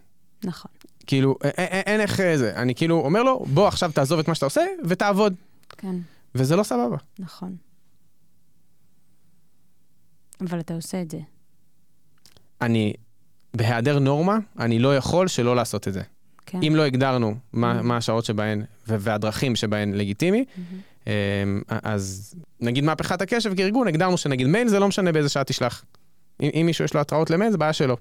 [0.43, 0.71] נכון.
[1.07, 4.65] כאילו, אין איך זה, אני כאילו אומר לו, בוא עכשיו תעזוב את מה שאתה עושה
[4.85, 5.33] ותעבוד.
[5.69, 5.95] כן.
[6.35, 6.97] וזה לא סבבה.
[7.19, 7.55] נכון.
[10.41, 11.19] אבל אתה עושה את זה.
[12.61, 12.93] אני,
[13.53, 16.01] בהיעדר נורמה, אני לא יכול שלא לעשות את זה.
[16.47, 16.59] כן.
[16.63, 17.83] אם לא הגדרנו מה, mm-hmm.
[17.83, 21.09] מה השעות שבהן והדרכים שבהן לגיטימי, mm-hmm.
[21.83, 25.83] אז נגיד מהפכת הקשב כארגון, הגדרנו שנגיד מייל זה לא משנה באיזה שעה תשלח.
[26.41, 27.97] אם, אם מישהו יש לו התראות למייל, זה בעיה שלו.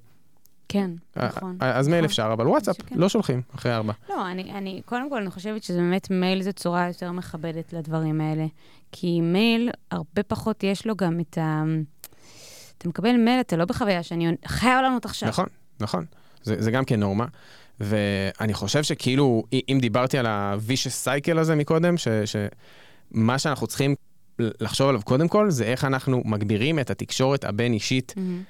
[0.69, 1.57] כן, נכון.
[1.61, 2.11] אז מייל נכון.
[2.11, 2.99] אפשר, אבל וואטסאפ, שכן.
[2.99, 3.93] לא שולחים אחרי ארבע.
[4.09, 8.21] לא, אני, אני, קודם כל, אני חושבת שזה באמת מייל זו צורה יותר מכבדת לדברים
[8.21, 8.47] האלה.
[8.93, 11.65] כי מייל, הרבה פחות יש לו גם את ה...
[12.79, 15.29] אתה מקבל מייל, אתה לא בחוויה שאני חייב לענות עכשיו.
[15.29, 15.47] נכון,
[15.81, 16.05] נכון.
[16.43, 17.27] זה, זה גם כן נורמה.
[17.81, 23.95] ואני חושב שכאילו, אם דיברתי על ה-vicious cycle הזה מקודם, ש, שמה שאנחנו צריכים
[24.39, 28.43] לחשוב עליו קודם כל, זה איך אנחנו מגבירים את התקשורת הבין-אישית מהמם,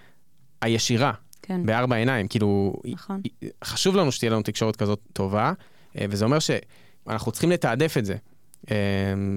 [0.62, 1.12] הישירה,
[1.42, 2.28] כן, בארבע עיניים.
[2.28, 3.22] כאילו, נכון.
[3.64, 5.52] חשוב לנו שתהיה לנו תקשורת כזאת טובה,
[5.98, 8.16] אה, וזה אומר שאנחנו צריכים לתעדף את זה.
[8.70, 8.76] אה,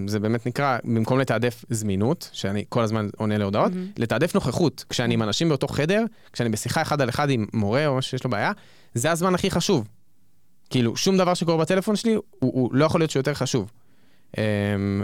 [0.08, 3.88] זה באמת נקרא, במקום לתעדף זמינות, שאני כל הזמן עונה להודעות, מהמם.
[3.98, 4.86] לתעדף נוכחות.
[4.90, 8.24] כשאני עם אנשים באותו חדר, כשאני בשיחה אחד על אחד עם מורה או משהו שיש
[8.24, 8.52] לו בעיה,
[8.94, 9.88] זה הזמן הכי חשוב.
[10.70, 13.72] כאילו, שום דבר שקורה בטלפון שלי, הוא, הוא לא יכול להיות שהוא יותר חשוב.
[14.38, 14.44] אה,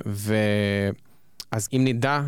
[0.05, 0.35] ו...
[1.51, 2.21] אז אם נדע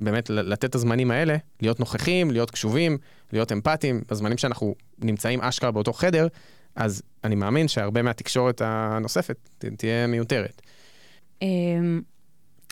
[0.00, 2.98] באמת לתת את הזמנים האלה, להיות נוכחים, להיות קשובים,
[3.32, 6.26] להיות אמפתיים, בזמנים שאנחנו נמצאים אשכרה באותו חדר,
[6.76, 10.62] אז אני מאמין שהרבה מהתקשורת הנוספת תהיה מיותרת.
[11.42, 12.00] אמ,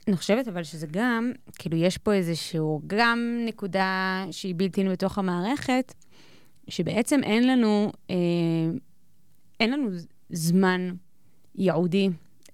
[0.09, 5.95] אני חושבת אבל שזה גם, כאילו יש פה איזשהו גם נקודה שהיא בלתי בתוך המערכת,
[6.69, 8.17] שבעצם אין לנו, אה,
[9.61, 9.89] אין לנו
[10.31, 10.91] זמן
[11.55, 12.09] ייעודי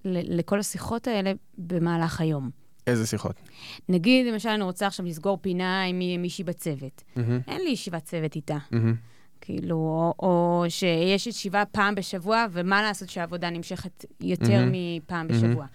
[0.05, 2.49] לכל השיחות האלה במהלך היום.
[2.87, 3.35] איזה שיחות.
[3.89, 7.03] נגיד, למשל, אני רוצה עכשיו לסגור פינה עם מי- מישהי בצוות.
[7.15, 8.57] מהמם, אין לי ישיבת צוות איתה.
[8.71, 8.95] מהמם.
[9.41, 14.71] כאילו, או, או שיש ישיבה פעם בשבוע, ומה לעשות שהעבודה נמשכת יותר מהמם.
[14.97, 15.27] מפעם.
[15.27, 15.63] בשבוע.
[15.63, 15.67] אמ,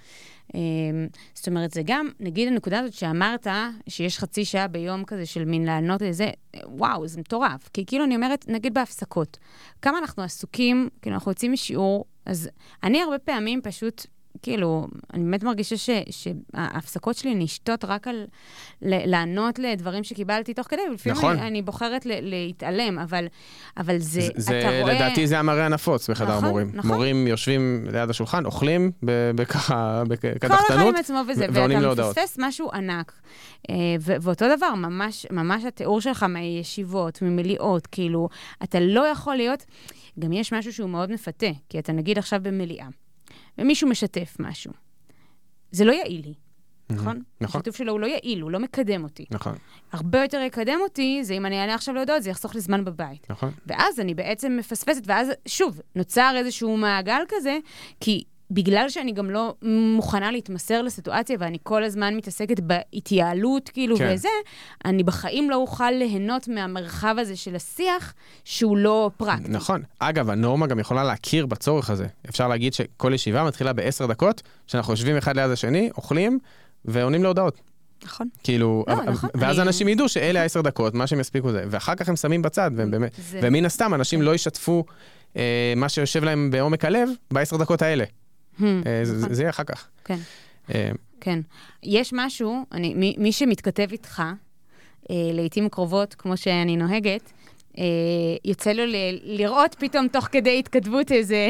[1.35, 3.47] זאת אומרת, זה גם, נגיד הנקודה הזאת שאמרת,
[3.89, 6.31] שיש חצי שעה ביום כזה של מין לענות לזה,
[6.65, 7.69] וואו, זה מטורף.
[7.73, 9.39] כי כאילו, אני אומרת, נגיד בהפסקות,
[9.83, 12.49] כמה אנחנו עסוקים, כאילו, אנחנו יוצאים משיעור, אז
[12.83, 14.07] אני הרבה פעמים פשוט...
[14.43, 18.27] כאילו, אני באמת מרגישה ש, שההפסקות שלי נשתות רק על
[18.83, 21.39] ל- לענות לדברים שקיבלתי תוך כדי, ולפעמים נכון.
[21.39, 23.27] אני, אני בוחרת ל, להתעלם, אבל,
[23.77, 24.95] אבל זה, זה, זה אתה רואה...
[24.95, 26.71] לדעתי זה המראה הנפוץ בחדר נכון, מורים.
[26.75, 26.91] נכון.
[26.91, 30.95] מורים יושבים ליד השולחן, אוכלים בככה, כל אחד בקדחתנות.
[30.95, 32.11] עם עצמו וזה, ואתה.
[32.11, 33.13] מפספס משהו ענק.
[33.71, 38.29] אה, ואותו דבר, ממש, ממש התיאור שלך מישיבות, ממליאות, כאילו,
[38.63, 39.65] אתה לא יכול להיות...
[40.19, 42.87] גם יש משהו שהוא מאוד מפתה, כי אתה נגיד עכשיו במליאה,
[43.59, 44.73] ומישהו משתף משהו.
[45.71, 46.35] זה לא יעיל לי,
[46.91, 47.23] נכון?
[47.41, 49.25] נכון, השיתוף שלו הוא לא יעיל, הוא לא מקדם אותי.
[49.31, 49.55] נכון,
[49.93, 53.31] הרבה יותר יקדם אותי, זה אם אני אענה עכשיו להודעות, זה יחסוך לי זמן בבית.
[53.31, 53.51] נכון.
[53.67, 57.59] ואז אני בעצם מפספסת, ואז שוב, נוצר איזשהו מעגל כזה,
[58.01, 59.55] כי בגלל שאני גם לא
[59.97, 64.13] מוכנה להתמסר לסיטואציה, ואני כל הזמן מתעסקת בהתייעלות, כאילו, כן.
[64.15, 64.29] וזה,
[64.85, 69.49] אני בחיים לא אוכל ליהנות מהמרחב הזה של השיח, שהוא לא פרקטי.
[69.49, 69.83] נכון.
[69.99, 72.07] אגב, הנורמה גם יכולה להכיר בצורך הזה.
[72.29, 76.39] אפשר להגיד שכל ישיבה מתחילה בעשר דקות, שאנחנו יושבים אחד ליד השני, אוכלים
[76.85, 77.61] ועונים להודעות.
[78.05, 78.29] נכון.
[78.43, 81.65] כאילו, לא, אבל- נכון, ואז אני- אנשים ידעו שאלה העשר דקות, מה שהם יספיקו זה,
[81.71, 84.85] ואחר כך הם שמים בצד, והם באמת, זה- ומן הסתם אנשים לא ישתפו
[85.37, 85.43] אה,
[85.77, 88.05] מה שיושב להם בעומק הלב בעשר דקות האלה.
[88.63, 89.35] אה, זה- נכון.
[89.35, 89.89] זה יהיה אחר כך.
[90.05, 90.19] כן.
[90.75, 90.91] אה,
[91.21, 91.39] כן.
[91.83, 94.23] יש משהו, אני, מי, מי שמתכתב איתך,
[95.11, 97.33] אה, לעיתים קרובות, כמו שאני נוהגת,
[97.79, 97.85] אה,
[98.45, 101.49] יוצא לו ל, לראות פתאום תוך כדי התכתבות איזה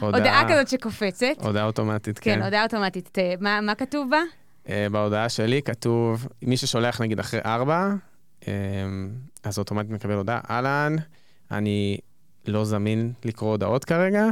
[0.00, 1.26] הודעה כזאת שקופצת.
[1.42, 2.42] הודעה אוטומטית, כן, כן.
[2.42, 3.18] הודעה אוטומטית.
[3.18, 4.20] אה, מה, מה כתוב בה?
[4.68, 7.92] אה, בהודעה שלי כתוב, מי ששולח נגיד אחרי ארבע,
[8.48, 8.52] אה,
[9.44, 10.96] אז אוטומטית מקבל הודעה, אהלן,
[11.50, 11.98] אני
[12.46, 14.24] לא זמין לקרוא הודעות כרגע,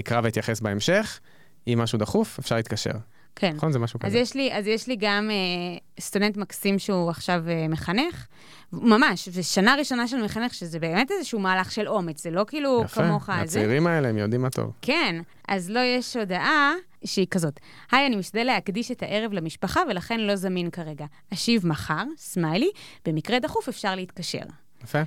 [0.00, 1.20] אקרא ואתייחס בהמשך,
[1.66, 2.92] אם משהו דחוף, אפשר להתקשר.
[3.36, 3.52] כן.
[3.56, 3.72] נכון?
[3.72, 4.18] זה משהו אז כזה.
[4.18, 8.26] יש לי, אז יש לי גם אה, סטודנט מקסים שהוא עכשיו אה, מחנך,
[8.72, 13.22] ממש, ושנה ראשונה של מחנך, שזה באמת איזשהו מהלך של אומץ, זה לא כאילו כמוך.
[13.22, 13.42] יפה, זה.
[13.42, 14.72] הצעירים האלה, הם יודעים מה טוב.
[14.82, 16.72] כן, אז לא יש הודעה
[17.04, 17.60] שהיא כזאת.
[17.92, 21.06] היי, אני משתדל להקדיש את הערב למשפחה ולכן לא זמין כרגע.
[21.34, 22.70] אשיב מחר, סמיילי,
[23.06, 24.44] במקרה דחוף אפשר להתקשר.
[24.84, 24.98] יפה.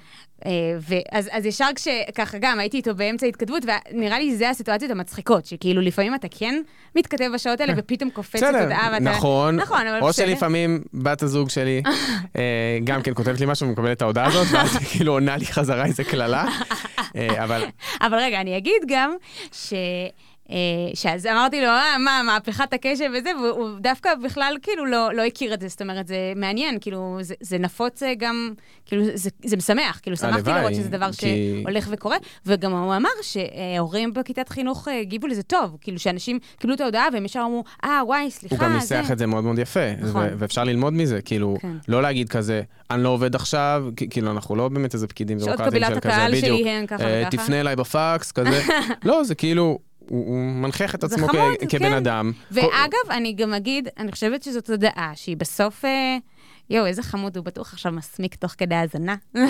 [0.46, 5.46] אה, ואז אז ישר כשככה גם הייתי איתו באמצע התכתבות, ונראה לי זה הסיטואציות המצחיקות,
[5.46, 6.62] שכאילו לפעמים אתה כן
[6.96, 9.04] מתכתב בשעות האלה ופתאום קופצת הודעה ואתה...
[9.04, 9.56] נכון.
[9.56, 10.26] נכון, אבל או בסדר.
[10.26, 11.82] שלפעמים בת הזוג שלי
[12.38, 15.46] אה, גם כן כותבת לי משהו ומקבלת את ההודעה הזאת, ואז היא כאילו עונה לי
[15.46, 16.46] חזרה איזה קללה.
[17.16, 17.66] אה, אבל
[18.02, 19.16] אבל רגע, אני אגיד גם
[19.52, 19.74] ש...
[20.52, 20.56] אה,
[20.94, 25.54] שאז אמרתי לו, אה, מה, מהפכת הקשב וזה, והוא דווקא בכלל כאילו לא, לא הכיר
[25.54, 28.54] את זה, זאת אומרת, זה מעניין, כאילו, זה, זה נפוץ אה, גם,
[28.86, 33.10] כאילו, זה, זה משמח, כאילו, שמחתי לראות שזה דבר כי- שהולך וקורה, וגם הוא אמר
[33.22, 37.64] שהורים בכיתת חינוך אה, הגיבו לזה טוב, כאילו, שאנשים קיבלו את ההודעה והם ישר אמרו,
[37.84, 38.78] אה, וואי, סליחה, הוא גם זה...
[38.78, 40.22] ניסח את זה מאוד מאוד יפה, נכון.
[40.26, 41.72] ו- ואפשר ללמוד מזה, כאילו, כן.
[41.88, 45.84] לא להגיד כזה, אני לא עובד עכשיו, כאילו, אנחנו לא באמת איזה פקידים שעות ביורוקרטיים
[45.84, 46.60] קבלת של כזה, הקהל בדיוק.
[46.60, 47.44] שלי הן ככה אה, וככה.
[47.44, 48.62] תפנה אליי בפקס, כזה.
[49.06, 51.94] לא, זה כאילו, הוא הוא מנכיח את עצמו כ- חמוד, כבן כן.
[51.94, 52.32] אדם.
[52.52, 56.18] ואגב, אני גם אגיד, אני חושבת שזאת הודעה שהיא בסוף, אה,
[56.70, 59.16] יואו, איזה חמוד, הוא בטוח עכשיו מסמיק תוך כדי האזנה.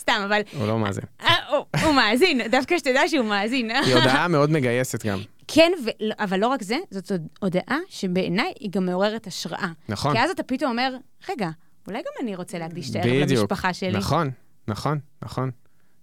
[0.00, 0.40] סתם, אבל...
[0.58, 1.04] הוא לא מאזין.
[1.20, 3.70] אה, הוא- הוא מאזין, דווקא שתדע שהוא מאזין.
[3.70, 5.18] היא הודעה מאוד מגייסת גם.
[5.48, 5.90] כן, ו-
[6.24, 9.68] אבל לא רק זה, זאת הוד- הודעה שבעיניי היא גם מעוררת השראה.
[9.88, 10.12] נכון.
[10.16, 10.94] כי אז אתה פתאום אומר,
[11.28, 11.48] רגע,
[11.86, 13.40] אולי גם אני רוצה להקדיש את הערב בדיוק.
[13.40, 13.90] למשפחה שלי.
[13.92, 14.30] נכון,
[14.68, 15.50] נכון, נכון.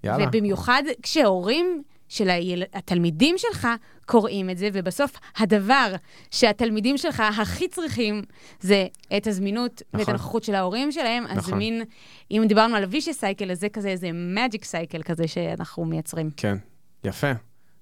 [0.04, 0.26] יאללה.
[0.28, 2.64] ובמיוחד כשהורים של היל...
[2.74, 3.68] התלמידים שלך
[4.06, 5.96] קוראים את זה, ובסוף הדבר
[6.32, 8.22] שהתלמידים שלך הכי צריכים
[8.60, 10.14] זה את הזמינות ואת נכון.
[10.14, 11.58] הנוכחות של ההורים שלהם, אז זה נכון.
[11.58, 11.84] מין,
[12.32, 16.30] אם דיברנו על ה vicious cycle, אז זה כזה איזה magic cycle כזה שאנחנו מייצרים.
[16.38, 16.58] כן,
[17.04, 17.32] יפה.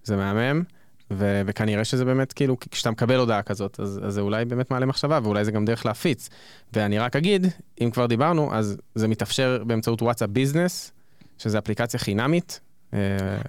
[0.03, 0.63] זה מהמם,
[1.11, 4.85] ו- וכנראה שזה באמת, כאילו, כשאתה מקבל הודעה כזאת, אז, אז זה אולי באמת מעלה
[4.85, 6.29] מחשבה, ואולי זה גם דרך להפיץ.
[6.73, 7.47] ואני רק אגיד,
[7.81, 10.91] אם כבר דיברנו, אז זה מתאפשר באמצעות WhatsApp Business,
[11.37, 12.59] שזו אפליקציה חינמית.
[12.93, 12.99] אה,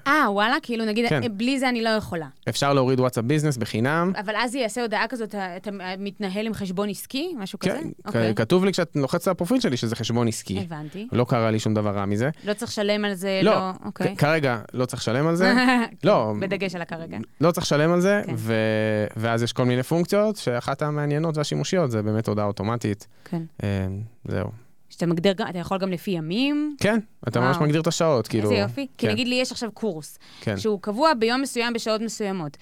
[0.07, 1.23] אה, וואלה, כאילו נגיד, כן.
[1.23, 2.27] אה, בלי זה אני לא יכולה.
[2.49, 4.13] אפשר להוריד וואטסאפ ביזנס בחינם.
[4.25, 7.35] אבל אז זה יעשה הודעה כזאת, אתה אתה מתנהל עם חשבון עסקי?
[7.39, 7.71] משהו כזה?
[7.73, 8.35] כן, אוקיי.
[8.35, 10.59] כ- כתוב לי כשאת לוחצת על הפרופיל שלי שזה חשבון עסקי.
[10.61, 11.09] הבנתי.
[11.13, 12.31] לא קרה לי שום דבר רע מזה.
[12.45, 14.17] לא צריך לשלם על זה, לא, לא, אוקיי.
[14.17, 15.53] כ- כרגע לא צריך לשלם על זה.
[16.05, 17.19] לא, בדגש על הכרגע.
[17.41, 18.35] לא צריך לשלם על זה, כן.
[18.37, 18.55] ו-
[19.17, 23.07] ואז יש כל מיני פונקציות, שאחת המעניינות והשימושיות זה באמת הודעה אוטומטית.
[23.25, 23.43] כן.
[23.63, 23.69] אה,
[24.25, 24.49] זהו.
[24.99, 26.77] שאתה מגדיר, אתה יכול גם לפי ימים.
[26.81, 27.67] כן, אתה ממש וואו.
[27.67, 28.51] מגדיר את השעות, כאילו.
[28.51, 28.87] איזה יופי.
[28.99, 32.57] כי כן, נגיד לי יש עכשיו קורס, כן, שהוא קבוע ביום מסוים בשעות מסוימות.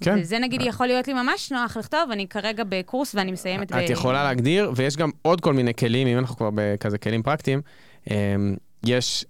[0.00, 0.18] כן.
[0.20, 4.24] וזה נגיד יכול להיות לי ממש נוח לכתוב, אני כרגע בקורס ואני מסיימת את יכולה
[4.24, 7.60] להגדיר, ויש גם עוד כל מיני כלים, אם אנחנו כבר בכזה כלים פרקטיים.
[8.10, 8.16] אה,
[8.86, 9.24] יש,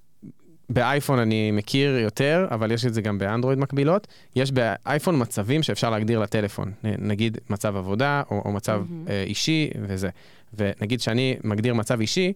[0.73, 4.07] באייפון אני מכיר יותר, אבל יש את זה גם באנדרואיד מקבילות.
[4.37, 8.83] יש באייפון מצבים שאפשר להגדיר לטלפון, נגיד מצב עבודה או, או מצב.
[9.09, 10.09] אה, אישי וזה.
[10.55, 12.33] ונגיד שאני מגדיר מצב אישי,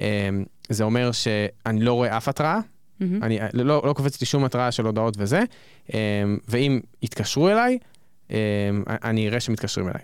[0.00, 0.28] אה,
[0.68, 2.60] זה אומר שאני לא רואה אף התראה,
[3.00, 3.22] מהמם.
[3.22, 5.42] אני, לא, לא קופץ לי שום התראה של הודעות וזה,
[5.94, 5.98] אה,
[6.48, 7.78] ואם יתקשרו אליי,
[8.30, 8.36] אה,
[8.86, 10.02] אני אראה שמתקשרים אליי.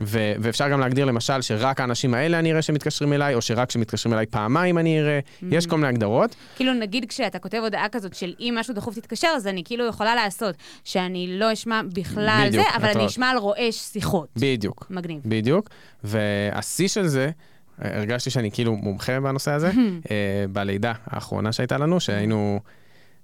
[0.00, 4.14] ו- ואפשר גם להגדיר למשל שרק האנשים האלה אני אראה שמתקשרים אליי, או שרק כשמתקשרים
[4.14, 5.18] אליי פעמיים אני אראה,
[5.50, 6.34] יש כל מיני הגדרות.
[6.56, 10.14] כאילו נגיד כשאתה כותב הודעה כזאת של אם משהו דחוף תתקשר, אז אני כאילו יכולה
[10.14, 10.54] לעשות
[10.84, 14.28] שאני לא אשמע בכלל בדיוק, זה, אבל אני אשמע על רועש שיחות.
[14.36, 15.20] בדיוק, מגניב.
[15.24, 15.70] בדיוק.
[16.04, 17.30] והשיא של זה,
[17.78, 19.70] הרגשתי שאני כאילו מומחה בנושא הזה,
[20.10, 22.60] אה, בלידה האחרונה שהייתה לנו, שהיינו,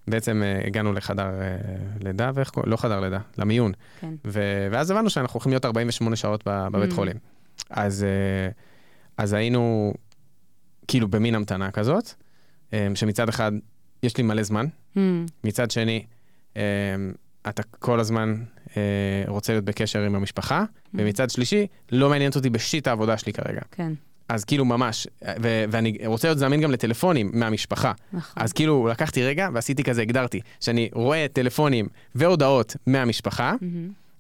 [0.09, 1.57] בעצם אה, הגענו לחדר אה,
[2.01, 2.73] לידה, ואיך קוראים?
[2.73, 3.73] לא חדר לידה, למיון.
[4.01, 4.15] כן.
[4.25, 6.95] ו- ואז הבנו שאנחנו הולכים להיות 48 שעות בבית Mm.
[6.95, 7.17] חולים.
[7.71, 8.49] אז, אה,
[9.17, 9.95] אז היינו
[10.89, 12.11] כאילו במין המתנה כזאת,
[12.95, 13.53] שמצד אחד
[14.03, 14.99] יש לי מלא זמן, Hmm,
[15.45, 16.07] מצד שני,
[17.49, 18.35] אתה כל הזמן
[19.27, 20.65] רוצה להיות בקשר עם המשפחה,
[20.95, 23.61] ומצד שלישי, לא מעניינת אותי בשיט העבודה שלי כרגע.
[23.71, 23.93] כן,
[24.29, 25.07] אז כאילו ממש,
[25.43, 27.93] ו- ואני רוצה להיות זמין גם לטלפונים מהמשפחה.
[28.13, 28.43] נכון.
[28.43, 33.55] אז כאילו לקחתי רגע ועשיתי כזה, הגדרתי, שאני רואה טלפונים והודעות מהמשפחה.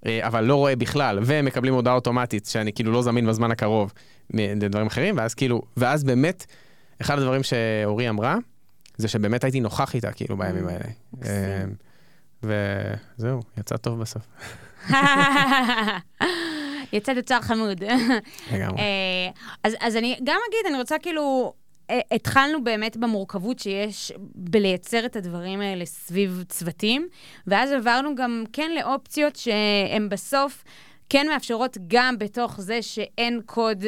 [0.07, 3.93] אה, אבל לא רואה בכלל, והם מקבלים הודעה אוטומטית שאני כאילו לא זמין בזמן הקרוב
[4.35, 6.47] לדברים אחרים, ואז כאילו, ואז באמת,
[7.01, 8.37] אחד הדברים שאורי אמרה,
[8.97, 10.85] זה שבאמת הייתי נוכח איתה כאילו בימים Mm, האלה.
[11.25, 11.65] אה,
[13.19, 14.23] וזהו, יצא טוב בסוף.
[16.97, 17.85] יצא תוצר חמוד.
[18.53, 18.79] לגמרי.
[18.79, 19.31] אה,
[19.65, 21.53] אז, אז אני גם אגיד, אני רוצה כאילו,
[21.91, 27.09] אה, התחלנו באמת במורכבות שיש בלייצר את הדברים האלה סביב צוותים,
[27.47, 30.65] ואז עברנו גם כן לאופציות שהן בסוף...
[31.09, 33.85] כן מאפשרות גם בתוך זה שאין קוד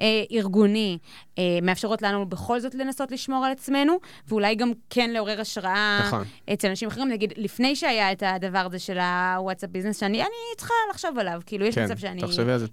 [0.00, 0.98] אה, ארגוני,
[1.38, 6.24] אה, מאפשרות לנו בכל זאת לנסות לשמור על עצמנו, ואולי גם כן לעורר השראה נכון.
[6.52, 7.08] אצל אנשים אחרים.
[7.08, 11.66] נגיד, לפני שהיה את הדבר הזה של הוואטסאפ ביזנס, שאני אני צריכה לחשוב עליו, כאילו,
[11.66, 12.20] יש כן, מצב שאני.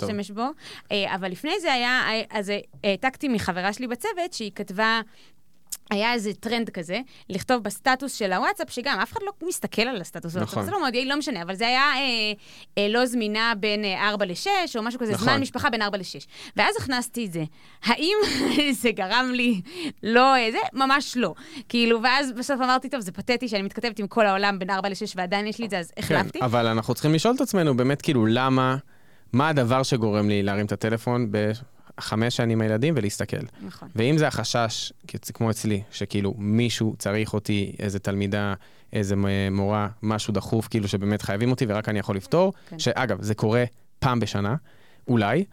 [0.04, 0.46] אשתמש בו.
[0.92, 5.02] אה, אבל לפני זה היה, אה, אז אה, העתקתי מחברה שלי בצוות, שהיא כתבה...
[5.90, 7.00] היה איזה טרנד כזה,
[7.30, 10.44] לכתוב בסטטוס של הוואטסאפ, שגם אף אחד לא מסתכל על הסטטוס, נכון.
[10.44, 10.66] נכון.
[10.66, 12.34] זה לא מאוד יעיל, לא משנה, אבל זה היה אה,
[12.78, 14.48] אה, לא זמינה בין אה, 4 ל-6,
[14.78, 15.26] או משהו כזה, נכון.
[15.26, 16.28] זמן משפחה בין 4 ל-6.
[16.58, 17.44] ואז הכנסתי את זה.
[17.84, 18.18] האם
[18.82, 19.62] זה גרם לי
[20.04, 20.58] לא, אה, זה?
[20.74, 21.34] ממש לא.
[21.70, 25.14] כאילו, ואז בסוף אמרתי, טוב, זה פתטי שאני מתכתבת עם כל העולם בין 4 ל-6
[25.16, 26.40] ועדיין יש לי את זה, אז החלפתי.
[26.40, 28.78] כן, אבל אנחנו צריכים לשאול את עצמנו באמת כאילו למה,
[29.34, 31.32] מה הדבר שגורם לי להרים את הטלפון
[32.00, 33.38] בחמש שנים עם הילדים ולהסתכל.
[33.66, 33.90] נכון.
[33.96, 34.94] ואם זה החשש,
[35.34, 38.54] כמו אצלי, שכאילו מישהו צריך אותי, איזה תלמידה,
[38.94, 39.16] איזה
[39.52, 42.80] מורה, משהו דחוף, כאילו שבאמת חייבים אותי ורק אני יכול לפתור, כן.
[42.80, 43.64] שאגב, זה קורה
[44.00, 44.56] פעם בשנה,
[45.08, 45.44] אולי.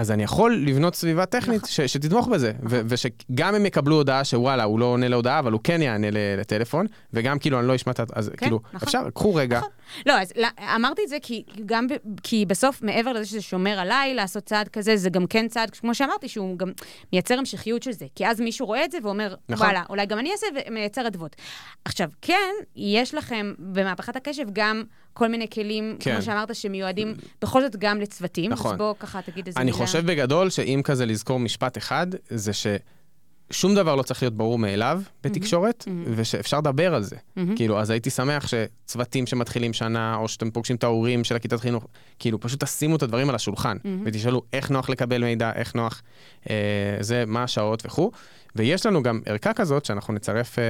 [0.00, 4.64] אז אני יכול לבנות סביבה טכנית ש- שתתמוך בזה, ו- ושגם הם יקבלו הודעה שוואלה,
[4.64, 8.00] הוא לא עונה להודעה, אבל הוא כן יענה לטלפון, וגם כאילו אני לא אשמע את
[8.00, 8.04] ה...
[8.12, 8.86] אז כאילו, נכון.
[8.88, 9.70] אפשר, קחו רגע, נכון.
[10.06, 10.32] לא, אז
[10.76, 11.86] אמרתי את זה כי גם,
[12.22, 15.94] כי בסוף, מעבר לזה שזה שומר עליי לעשות צעד כזה, זה גם כן צעד, כמו
[15.94, 16.72] שאמרתי, שהוא גם
[17.12, 18.06] מייצר המשכיות של זה.
[18.14, 19.66] כי אז מישהו רואה את זה ואומר, נכון.
[19.66, 21.36] וואלה, אולי גם אני אעשה, ומייצר אדוות.
[21.84, 24.82] עכשיו, כן, יש לכם במהפכת הקשב גם
[25.12, 26.14] כל מיני כלים, כן.
[26.14, 28.50] כמו שאמרת, שמיועדים בכל זאת גם לצוותים.
[28.52, 28.72] נכון.
[28.72, 29.86] אז בוא ככה תגיד איזה אני מילה.
[29.86, 35.02] חושב בגדול שאם כזה לזכור משפט אחד, זה ששום דבר לא צריך להיות ברור מאליו
[35.24, 36.04] בתקשורת, מהמם.
[36.16, 37.16] ושאפשר לדבר על זה.
[37.36, 37.56] מהמם.
[37.56, 41.86] כאילו, אז הייתי שמח שצוותים שמתחילים שנה, או שאתם פוגשים את ההורים של הכיתת חינוך,
[42.18, 44.02] כאילו, פשוט תשימו את הדברים על השולחן, מהמם.
[44.06, 46.02] ותשאלו איך נוח לקבל מידע, איך נוח,
[46.50, 46.54] אה,
[47.00, 48.10] זה, מה השעות וכו'.
[48.56, 50.64] ויש לנו גם ערכה כזאת, שאנחנו נצרף אה,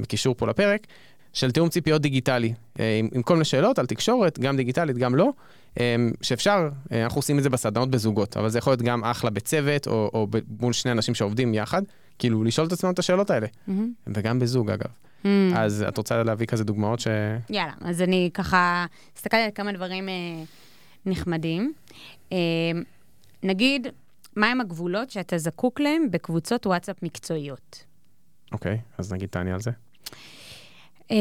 [0.00, 0.86] בקישור פה לפרק,
[1.32, 5.14] של תיאום ציפיות דיגיטלי, אה, עם, עם כל מיני שאלות על תקשורת, גם דיגיטלית, גם
[5.14, 5.30] לא,
[5.80, 9.30] אה, שאפשר, אה, אנחנו עושים את זה בסדנאות בזוגות, אבל זה יכול להיות גם אחלה
[9.30, 11.82] בצוות, או, או ב- מול שני אנשים שעובדים יחד,
[12.18, 13.92] כאילו, לשאול את עצמם את השאלות האלה, מהמם.
[14.06, 14.90] וגם בזוג אגב.
[15.24, 15.56] מהמם.
[15.56, 17.06] אז את רוצה להביא כזה דוגמאות ש...
[17.50, 20.14] יאללה, אז אני ככה הסתכלתי על כמה דברים אה,
[21.06, 21.72] נחמדים.
[22.32, 22.38] אה,
[23.42, 23.86] נגיד,
[24.36, 27.84] מהם הגבולות שאתה זקוק להם בקבוצות וואטסאפ מקצועיות?
[28.52, 29.70] אוקיי, אז נגיד תעני על זה.
[31.10, 31.16] אה,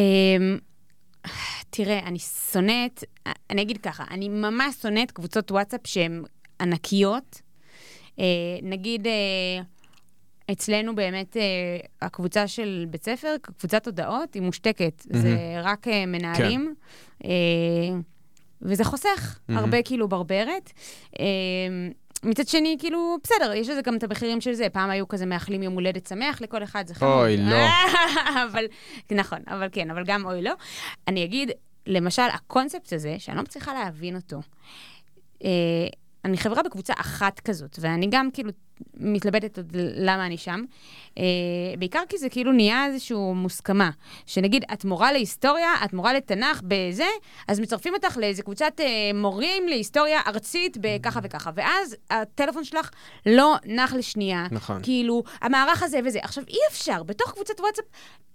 [1.69, 3.03] תראה, אני שונאת,
[3.49, 6.23] אני אגיד ככה, אני ממש שונאת קבוצות וואטסאפ שהן
[6.61, 7.41] ענקיות.
[8.19, 8.25] אה,
[8.63, 9.61] נגיד, אה,
[10.51, 11.41] אצלנו באמת אה,
[12.01, 15.03] הקבוצה של בית ספר, קבוצת הודעות, היא מושתקת.
[15.09, 16.75] זה רק מנהלים,
[17.25, 17.29] אה,
[18.61, 19.59] וזה חוסך מהמם.
[19.63, 20.71] הרבה כאילו ברברת.
[22.23, 24.67] מצד שני, כאילו, בסדר, יש לזה גם את המחירים של זה.
[24.69, 27.11] פעם היו כזה מאחלים יום הולדת שמח לכל אחד, זה חמוד.
[27.11, 27.55] אוי, לא.
[28.45, 28.65] אבל,
[29.11, 30.53] נכון, אבל כן, אבל גם אוי לא.
[31.07, 31.51] אני אגיד,
[31.87, 34.39] למשל, הקונספט הזה, שאני לא מצליחה להבין אותו,
[35.43, 35.49] אה,
[36.25, 38.51] אני חברה בקבוצה אחת כזאת, ואני גם כאילו
[38.99, 40.63] מתלבטת עוד למה אני שם.
[41.17, 41.23] אה,
[41.79, 43.89] בעיקר כי זה כאילו נהיה איזושהי מוסכמה.
[44.25, 47.07] שנגיד, את מורה להיסטוריה, את מורה לתנ"ך בזה,
[47.47, 51.51] אז מצרפים אותך לאיזה קבוצת אה, מורים להיסטוריה ארצית בככה וככה.
[51.55, 52.89] ואז הטלפון שלך
[53.25, 54.45] לא נח לשנייה.
[54.51, 54.79] נכון.
[54.83, 56.19] כאילו, המערך הזה וזה.
[56.21, 57.85] עכשיו, אי אפשר, בתוך קבוצת וואטסאפ,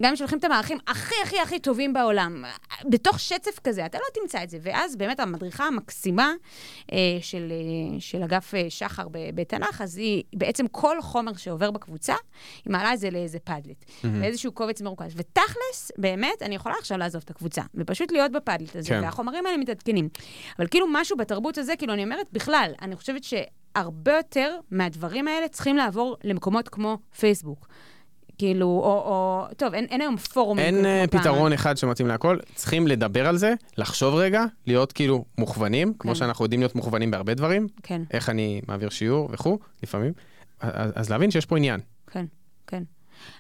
[0.03, 2.45] גם אם שולחים את המערכים הכי הכי הכי טובים בעולם,
[2.91, 4.59] בתוך שצף כזה, אתה לא תמצא את זה.
[4.63, 6.33] ואז באמת המדריכה המקסימה
[6.93, 12.15] אה, של, אה, של אגף אה, שחר בתנ"ך, אז היא, בעצם כל חומר שעובר בקבוצה,
[12.65, 14.21] היא מעלה את זה לאיזה פאדלט, מהמם.
[14.21, 15.13] לאיזשהו קובץ מרוכז.
[15.17, 19.01] ותכלס, באמת, אני יכולה עכשיו לעזוב את הקבוצה, ופשוט להיות בפאדלט הזה, כן.
[19.03, 20.09] והחומרים האלה מתעדכנים.
[20.59, 25.49] אבל כאילו משהו בתרבות הזה, כאילו, אני אומרת, בכלל, אני חושבת שהרבה יותר מהדברים האלה
[25.49, 27.67] צריכים לעבור למקומות כמו פייסבוק.
[28.39, 30.65] כאילו, או, או טוב, אין, אין היום פורומים.
[30.65, 31.21] אין כמו אה, פעם.
[31.21, 36.15] פתרון אחד שמתאים להכל, צריכים לדבר על זה, לחשוב רגע, להיות כאילו מוכוונים, כמו כן.
[36.15, 40.13] שאנחנו יודעים להיות מוכוונים בהרבה דברים, כן, איך אני מעביר שיעור וכו', לפעמים.
[40.61, 41.81] אז, אז להבין שיש פה עניין.
[42.11, 42.25] כן,
[42.67, 42.83] כן.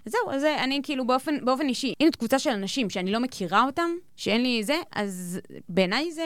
[0.04, 3.20] זהו, אז זה, אני כאילו באופן, באופן אישי, אם זאת קבוצה של אנשים שאני לא
[3.20, 6.24] מכירה אותם, שאין לי זה, אז בעיניי זה,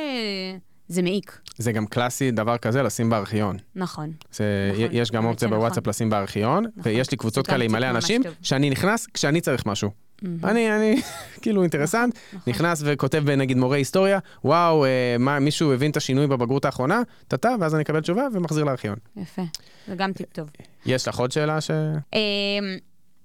[0.88, 1.40] זה מעיק.
[1.58, 3.56] זה גם קלאסי דבר כזה לשים בארכיון.
[3.74, 4.12] נכון.
[4.32, 5.58] זה, נכון, יש גם אופציה שנכון.
[5.60, 6.92] בוואטסאפ לשים בארכיון, נכון.
[6.92, 8.34] ויש לי קבוצות כאלה עם מלא אנשים, טוב.
[8.42, 9.90] שאני נכנס כשאני צריך משהו.
[10.22, 10.44] מהמם.
[10.44, 11.02] אני, אני,
[11.42, 12.52] כאילו אינטרסנט, נכון.
[12.52, 17.54] נכנס וכותב נגיד מורה היסטוריה, וואו, אה, מה, מישהו הבין את השינוי בבגרות האחרונה, טאטה,
[17.60, 18.96] ואז אני אקבל תשובה ומחזיר לארכיון.
[19.16, 19.42] יפה,
[19.88, 20.48] זה גם טיפ טוב.
[20.86, 21.70] יש לך עוד שאלה ש...
[22.14, 22.18] אמ,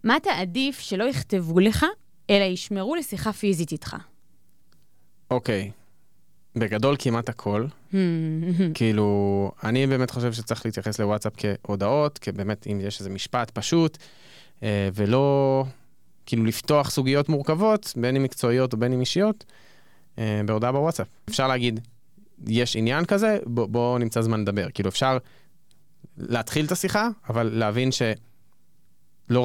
[0.04, 1.86] מה אתה עדיף שלא יכתבו לך,
[2.30, 3.96] אלא ישמרו לשיחה פיזית איתך?
[5.32, 5.72] אוקיי.
[6.56, 7.66] בגדול כמעט הכל.
[7.92, 7.96] Hmm,
[8.74, 13.98] כאילו, אני באמת חושב שצריך להתייחס לוואטסאפ כהודעות, כבאמת אם יש איזה משפט פשוט,
[14.64, 15.66] אה, ולא
[16.26, 19.46] כאילו לפתוח סוגיות מורכבות, בין אם מקצועיות או בין אם אישיות,
[20.18, 21.08] אה, בהודעה בוואטסאפ.
[21.30, 21.80] אפשר להגיד,
[22.48, 24.68] יש עניין כזה, בוא, בוא נמצא זמן לדבר.
[24.74, 25.18] כאילו, אפשר
[26.18, 28.16] להתחיל את השיחה, אבל להבין שלא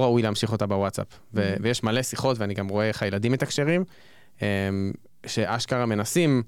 [0.02, 1.06] ראוי להמשיך אותה בוואטסאפ.
[1.34, 1.60] ו- Mhm.
[1.62, 3.84] ויש מלא שיחות, ואני גם רואה איך הילדים מתקשרים,
[4.42, 4.68] אה,
[5.26, 6.42] שאשכרה מנסים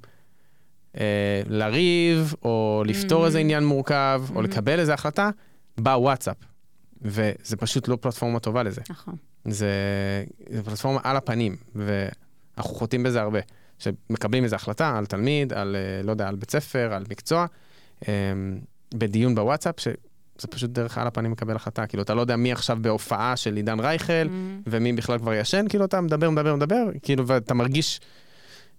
[1.48, 3.26] לריב, או לפתור Mhm.
[3.26, 4.44] איזה עניין מורכב, או Mhm.
[4.44, 5.30] לקבל איזה החלטה,
[5.78, 6.36] בוואטסאפ.
[7.02, 8.80] וזה פשוט לא פלטפורמה טובה לזה.
[8.90, 9.14] נכון.
[9.44, 9.70] זה,
[10.50, 13.38] זה פלטפורמה על הפנים, ואנחנו חוטאים בזה הרבה.
[13.78, 17.46] שמקבלים איזו החלטה על תלמיד, על, אה, לא יודע, על בית ספר, על מקצוע,
[18.08, 18.12] אה,
[18.94, 19.94] בדיון בוואטסאפ, שזה
[20.50, 21.86] פשוט דרך על הפנים מקבל החלטה.
[21.86, 24.30] כאילו, אתה לא יודע מי עכשיו בהופעה של עידן רייכל, Mm,
[24.66, 28.00] ומי בכלל כבר ישן, כאילו, אתה מדבר, מדבר, מדבר, כאילו, ואתה מרגיש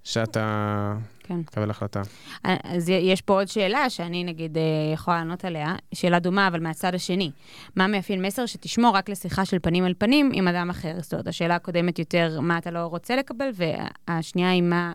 [0.04, 0.94] שאתה
[1.32, 1.40] כן.
[1.40, 2.02] מקבל החלטה.
[2.44, 4.64] אז יש פה עוד שאלה שאני נגיד אה,
[4.94, 7.32] יכולה לענות עליה, שאלה דומה אבל מהצד השני.
[7.76, 10.94] מה מאפיין מסר שתשמור רק לשיחה של פנים אל פנים עם אדם אחר?
[11.02, 14.92] זאת אומרת, השאלה הקודמת יותר מה אתה לא רוצה לקבל, והשנייה היא מה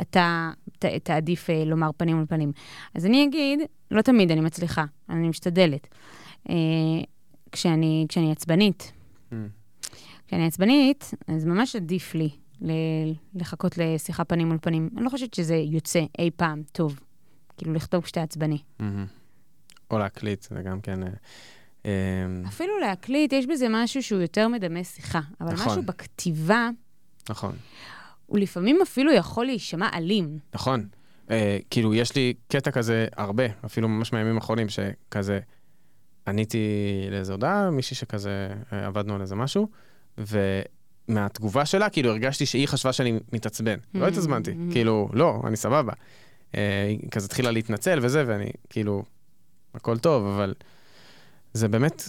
[0.00, 2.52] אתה ת, תעדיף אה, לומר פנים אל פנים.
[2.94, 3.60] אז אני אגיד,
[3.90, 5.88] לא תמיד אני מצליחה, אני משתדלת.
[6.50, 6.54] אה,
[7.52, 8.92] כשאני, כשאני עצבנית,
[10.26, 12.30] כשאני עצבנית, אז ממש עדיף לי
[13.34, 14.90] לחכות לשיחה פנים מול פנים.
[14.96, 17.00] אני לא חושבת שזה יוצא אי פעם טוב.
[17.56, 18.58] כאילו, לכתוב כשאתה עצבני.
[19.90, 21.02] או להקליט, זה גם כן...
[21.02, 21.08] אה,
[21.86, 21.90] אה,
[22.48, 25.20] אפילו להקליט, יש בזה משהו שהוא יותר מדמה שיחה.
[25.40, 25.72] אבל נכון.
[25.72, 26.68] משהו בכתיבה,
[27.30, 27.52] נכון,
[28.26, 30.38] הוא לפעמים אפילו יכול להישמע אלים.
[30.54, 30.88] נכון.
[31.30, 35.40] אה, כאילו, יש לי קטע כזה הרבה, אפילו ממש מהימים האחרונים, שכזה,
[36.26, 36.68] עניתי
[37.10, 39.68] לאיזו הודעה, מישהי שכזה, אה, עבדנו על איזה משהו,
[41.08, 43.76] ומהתגובה שלה, כאילו הרגשתי שהיא חשבה שאני מתעצבן.
[43.94, 44.72] לא Mm, התעצבנתי, mm.
[44.72, 45.92] כאילו, לא, אני סבבה.
[46.54, 49.02] אה, היא כזה התחילה להתנצל וזה, ואני, כאילו,
[49.74, 50.54] הכל טוב, אבל
[51.52, 52.08] זה באמת,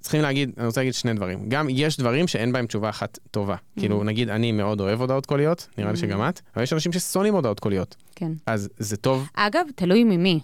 [0.00, 1.48] צריכים להגיד, אני רוצה להגיד שני דברים.
[1.48, 3.56] גם יש דברים שאין בהם תשובה אחת טובה.
[3.78, 6.00] כאילו, נגיד, אני מאוד אוהב הודעות קוליות, נראה לי Mm.
[6.00, 7.96] שגם את, אבל יש אנשים ששונאים הודעות קוליות.
[8.16, 8.32] כן.
[8.46, 10.40] אז זה טוב, אגב, תלוי ממי.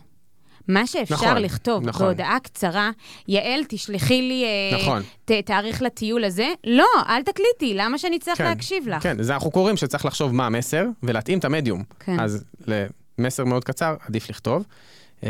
[0.68, 2.06] מה שאפשר נכון, לכתוב נכון.
[2.06, 2.90] בהודעה קצרה,
[3.28, 5.02] יעל, תשלחי לי אה, נכון.
[5.24, 9.02] ת, תאריך לטיול הזה, לא, אל תקליטי, למה שאני צריך כן, להקשיב לך?
[9.02, 11.82] כן, זה אנחנו קוראים שצריך לחשוב מה המסר ולהתאים את המדיום.
[12.00, 12.20] כן.
[12.20, 12.44] אז
[13.18, 14.64] למסר מאוד קצר, עדיף לכתוב.
[15.24, 15.28] אה,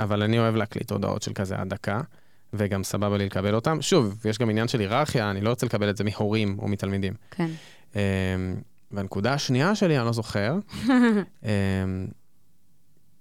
[0.00, 2.00] אבל אני אוהב להקליט הודעות של כזה עד דקה,
[2.52, 3.82] וגם סבבה לי לקבל אותם.
[3.82, 7.14] שוב, יש גם עניין של היררכיה, אני לא רוצה לקבל את זה מהורים או מתלמידים.
[7.30, 7.48] כן.
[7.96, 8.00] אה,
[8.90, 10.58] והנקודה השנייה שלי, אני לא זוכר.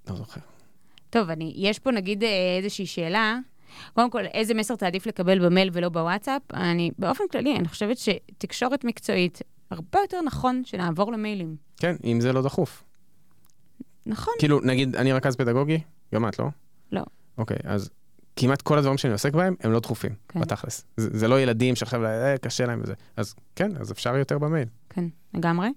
[0.09, 0.41] לא זוכר.
[1.09, 3.37] טוב, אני, יש פה נגיד אה, איזושהי שאלה.
[3.93, 6.41] קודם כל, איזה מסר תעדיף לקבל במייל ולא בוואטסאפ?
[6.53, 9.41] אני, באופן כללי, אני חושבת שתקשורת מקצועית,
[9.71, 11.55] הרבה יותר נכון שנעבור למיילים.
[11.77, 12.83] כן, אם זה לא דחוף.
[14.05, 14.33] נכון.
[14.39, 15.79] כאילו, נגיד, אני רכז פדגוגי,
[16.13, 16.45] גם את, לא?
[16.91, 17.01] לא.
[17.37, 17.89] אוקיי, אז
[18.35, 20.39] כמעט כל הדברים שאני עוסק בהם, הם לא דחופים, כן.
[20.39, 20.85] בתכלס.
[20.97, 22.93] זה, זה לא ילדים שעכשיו אה, קשה להם וזה.
[23.17, 24.67] אז כן, אז אפשר יותר במייל.
[24.89, 25.67] כן, לגמרי.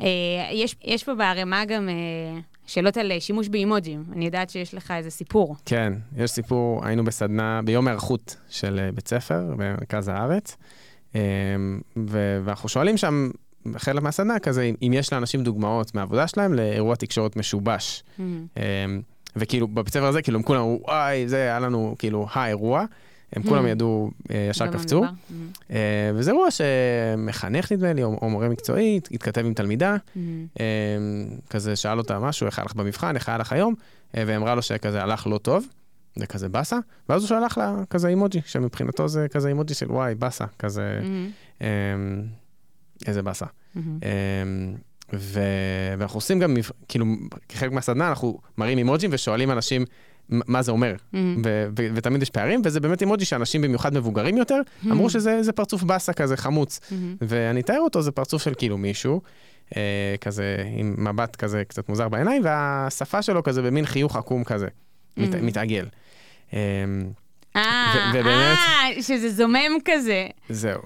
[0.00, 0.06] אה,
[0.52, 4.04] יש, יש פה בערימה גם אה, שאלות על אה, שימוש באימוג'ים.
[4.12, 5.56] אני יודעת שיש לך איזה סיפור.
[5.64, 10.56] כן, יש סיפור, היינו בסדנה, ביום היערכות של אה, בית ספר במרכז הארץ,
[11.14, 11.20] ו-
[12.44, 13.30] ואנחנו שואלים שם,
[13.76, 18.02] חלק מהסדנה כזה, אם- יש לאנשים דוגמאות מהעבודה שלהם לאירוע תקשורת משובש.
[18.18, 18.22] Mm.
[18.56, 18.62] אה,
[19.36, 22.84] וכאילו, בבית ספר הזה, כאילו, הם כולם אמרו, וואי, זה היה לנו, כאילו, האירוע.
[23.32, 23.68] הם כולם Hmm.
[23.68, 25.04] ידעו, אה, ישר קפצו.
[25.04, 25.08] Mm.
[25.70, 30.18] אה, וזה אירוע שמחנך, נדמה לי, או, מורה מקצועי, התכתב עם תלמידה, Mm.
[30.60, 30.64] אה,
[31.50, 33.74] כזה שאל אותה משהו, איך היה לך במבחן, איך היה לך היום,
[34.16, 35.66] אה, והיא אמרה לו שכזה הלך לא טוב,
[36.16, 40.14] זה כזה באסה, ואז הוא שלח לה כזה אימוג'י, שמבחינתו זה כזה אימוג'י של וואי,
[40.14, 41.62] באסה, כזה, Mm.
[41.62, 41.68] אה,
[43.06, 43.46] איזה באסה.
[43.46, 43.78] Mm.
[44.02, 44.10] אה,
[45.12, 45.40] ו...
[45.98, 46.56] ואנחנו עושים גם,
[46.88, 47.06] כאילו,
[47.48, 49.84] כחלק מהסדנה, אנחנו מראים אימוג'ים ושואלים אנשים
[50.30, 50.94] מה זה אומר.
[50.94, 51.16] Mm.
[51.44, 54.90] ו- ו- ותמיד יש פערים, וזה באמת אימוג'י שאנשים במיוחד מבוגרים יותר, Hmm.
[54.90, 56.80] אמרו שזה זה פרצוף באסה כזה חמוץ.
[56.90, 56.94] Mm.
[57.20, 59.20] ואני אתאר אותו, זה פרצוף של כאילו מישהו,
[59.76, 59.82] אה,
[60.20, 64.66] כזה עם מבט כזה קצת מוזר בעיניים, והשפה שלו כזה במין חיוך עקום כזה,
[65.16, 65.36] מת, Mhm.
[65.36, 65.86] מתעגל.
[66.54, 66.58] אה,
[67.56, 68.58] אה, ו- ובאמת-
[68.96, 70.26] אה, שזה זומם כזה.
[70.48, 70.80] זהו.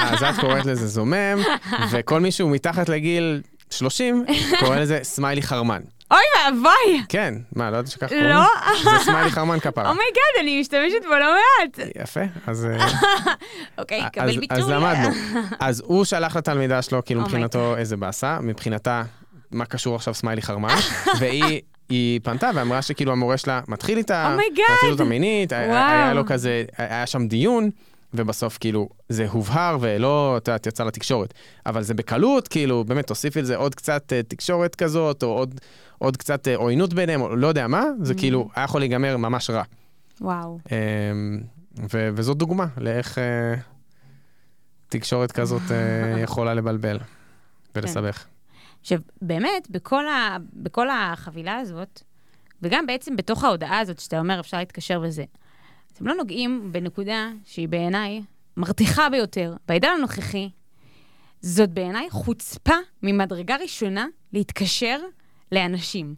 [0.00, 1.38] אז את קוראת לזה זומם,
[1.92, 4.24] וכל מישהו מתחת לגיל 30
[4.60, 5.80] קורא לזה סמיילי חרמן.
[6.10, 7.02] אוי ואבוי!
[7.08, 8.26] כן, מה, לא יודעת שכך קוראים?
[8.26, 8.44] לא?
[8.84, 9.88] זה סמיילי חרמן כפרה.
[9.90, 11.88] oh my god, אני משתמשת בו לא מעט.
[12.02, 12.66] יפה, אז...
[12.66, 12.86] אה,
[13.78, 14.58] אוקיי, אז, קבל ביטוי.
[14.58, 15.08] אז למדנו.
[15.60, 19.02] אז הוא שלח לתלמידה שלו, כאילו Oh מבחינתו איזה באסה, מבחינתה,
[19.50, 20.76] מה קשור עכשיו סמיילי חרמן?
[21.18, 21.60] והיא...
[21.88, 24.40] היא פנתה ואמרה שכאילו המורה שלה מתחיל איתה, Oh.
[24.76, 25.52] מטריד אותה מינית.
[25.52, 27.70] היה לו כזה, היה שם דיון,
[28.14, 31.34] ובסוף כאילו זה הובהר ולא, את יודעת, יצא לתקשורת.
[31.66, 35.60] אבל זה בקלות, כאילו, באמת, תוסיפי לזה עוד קצת אה, תקשורת כזאת, או עוד,
[36.02, 38.18] עוד קצת אה, עוינות ביניהם, או לא יודע מה, זה Mm.
[38.18, 39.62] כאילו היה יכול להיגמר ממש רע.
[40.20, 40.58] וואו.
[40.72, 41.40] אמ,
[41.94, 43.54] ו- וזאת דוגמה לאיך אה,
[44.88, 45.76] תקשורת כזאת אה,
[46.24, 46.98] יכולה לבלבל
[47.74, 48.24] ולסבך.
[48.80, 52.02] עכשיו, באמת, בכל, ה, בכל החבילה הזאת,
[52.62, 55.24] וגם בעצם בתוך ההודעה הזאת, שאתה אומר, אפשר להתקשר בזה,
[55.92, 58.22] אתם לא נוגעים בנקודה שהיא בעיניי
[58.56, 59.54] מרתיחה ביותר.
[59.68, 60.50] בעידן הנוכחי,
[61.40, 64.98] זאת בעיניי חוצפה ממדרגה ראשונה להתקשר
[65.52, 66.14] לאנשים.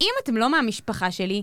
[0.00, 1.42] אם אתם לא מהמשפחה שלי,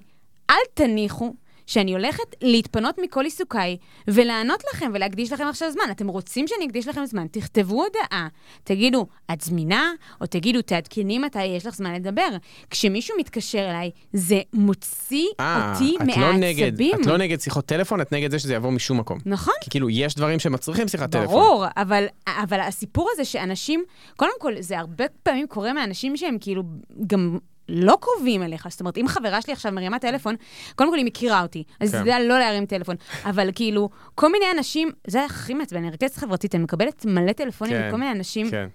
[0.49, 1.34] אל תניחו
[1.68, 5.84] שאני הולכת להתפנות מכל עיסוקיי ולענות לכם ולהקדיש לכם עכשיו זמן.
[5.91, 8.28] אתם רוצים שאני אקדיש לכם זמן, תכתבו הודעה,
[8.64, 9.91] תגידו, את זמינה?
[10.22, 12.28] או תגידו, תעדכני מתי יש לך זמן לדבר.
[12.70, 16.95] כשמישהו מתקשר אליי, זה מוציא אה, אותי את לא מהעצבים.
[17.01, 19.20] את לא נגד שיחות טלפון, את נגד זה שזה יבוא משום מקום.
[19.26, 19.53] נכון.
[19.61, 21.28] כי כאילו, יש דברים שמצריכים שיחת טלפון.
[21.28, 23.84] ברור, אבל, אבל הסיפור הזה שאנשים,
[24.16, 26.64] קודם כל, זה הרבה פעמים קורה מאנשים שהם כאילו
[27.07, 27.38] גם
[27.70, 28.68] לא קרובים אליך.
[28.70, 30.36] זאת אומרת, אם חברה שלי עכשיו מרימה טלפון,
[30.76, 32.03] קודם כל היא מכירה אותי, אז כן.
[32.03, 32.95] זה לא להרים טלפון.
[33.26, 37.74] אבל כאילו, כל מיני אנשים, זה הכי מעצבן, אני רכזת חברתית, אני מקבלת מלא טלפונים
[37.74, 38.68] כן, מכל מיני אנשים, כן.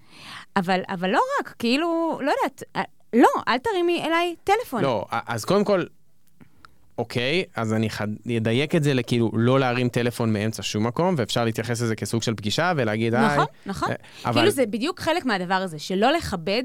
[0.56, 2.82] אבל, אבל לא רק, כאילו, לא יודעת, אה,
[3.12, 4.82] לא, אל תרימי אליי טלפון.
[4.82, 5.82] לא, אז קודם כל,
[6.98, 11.44] אוקיי, אז אני חד- אדייק את זה לכאילו לא להרים טלפון מאמצע שום מקום, ואפשר
[11.44, 13.26] להתייחס לזה כסוג של פגישה ולהגיד, היי.
[13.26, 13.88] נכון, נכון.
[13.90, 13.94] אה,
[14.24, 14.34] אבל...
[14.40, 16.62] כאילו זה בדיוק חלק מהדבר הזה, שלא לכבד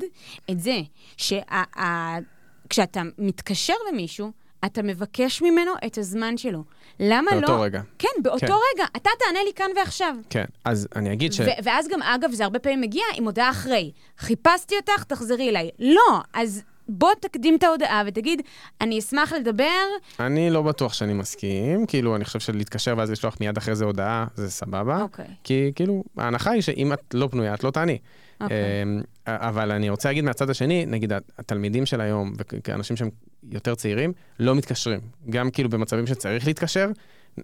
[0.52, 0.78] את זה
[1.18, 4.32] שכשאתה מתקשר למישהו,
[4.66, 6.64] אתה מבקש ממנו את הזמן שלו.
[7.00, 7.40] למה לא...
[7.40, 7.82] באותו רגע.
[8.00, 8.54] כן, באותו כן.
[8.76, 8.86] רגע.
[8.96, 10.16] אתה תענה לי כאן ועכשיו.
[10.30, 11.42] כן, אז אני אגיד ש...
[11.64, 13.92] ואז גם, אגב, זה הרבה פעמים מגיע עם הודעה אחרי.
[14.18, 15.70] חיפשתי אותך, תחזרי אליי.
[15.80, 18.42] לא, אז בוא תקדים את ההודעה ותגיד,
[18.82, 19.84] אני אשמח לדבר,
[20.20, 24.26] אני לא בטוח שאני מסכים, כאילו, אני חושב שלהתקשר ואז לשלוח מיד אחרי זה הודעה,
[24.36, 25.02] זה סבבה.
[25.02, 25.26] אוקיי.
[25.44, 27.98] כי כאילו, ההנחה היא שאם את לא פנויה, את לא תעני.
[28.42, 28.58] אוקיי.
[28.84, 33.10] אמ, אבל אני רוצה להגיד מהצד השני, נגיד התלמידים של היום, וכאנשים שהם
[33.52, 35.00] יותר צעירים, לא מתקשרים.
[35.30, 36.90] גם כאילו במצבים שצריך להתקשר,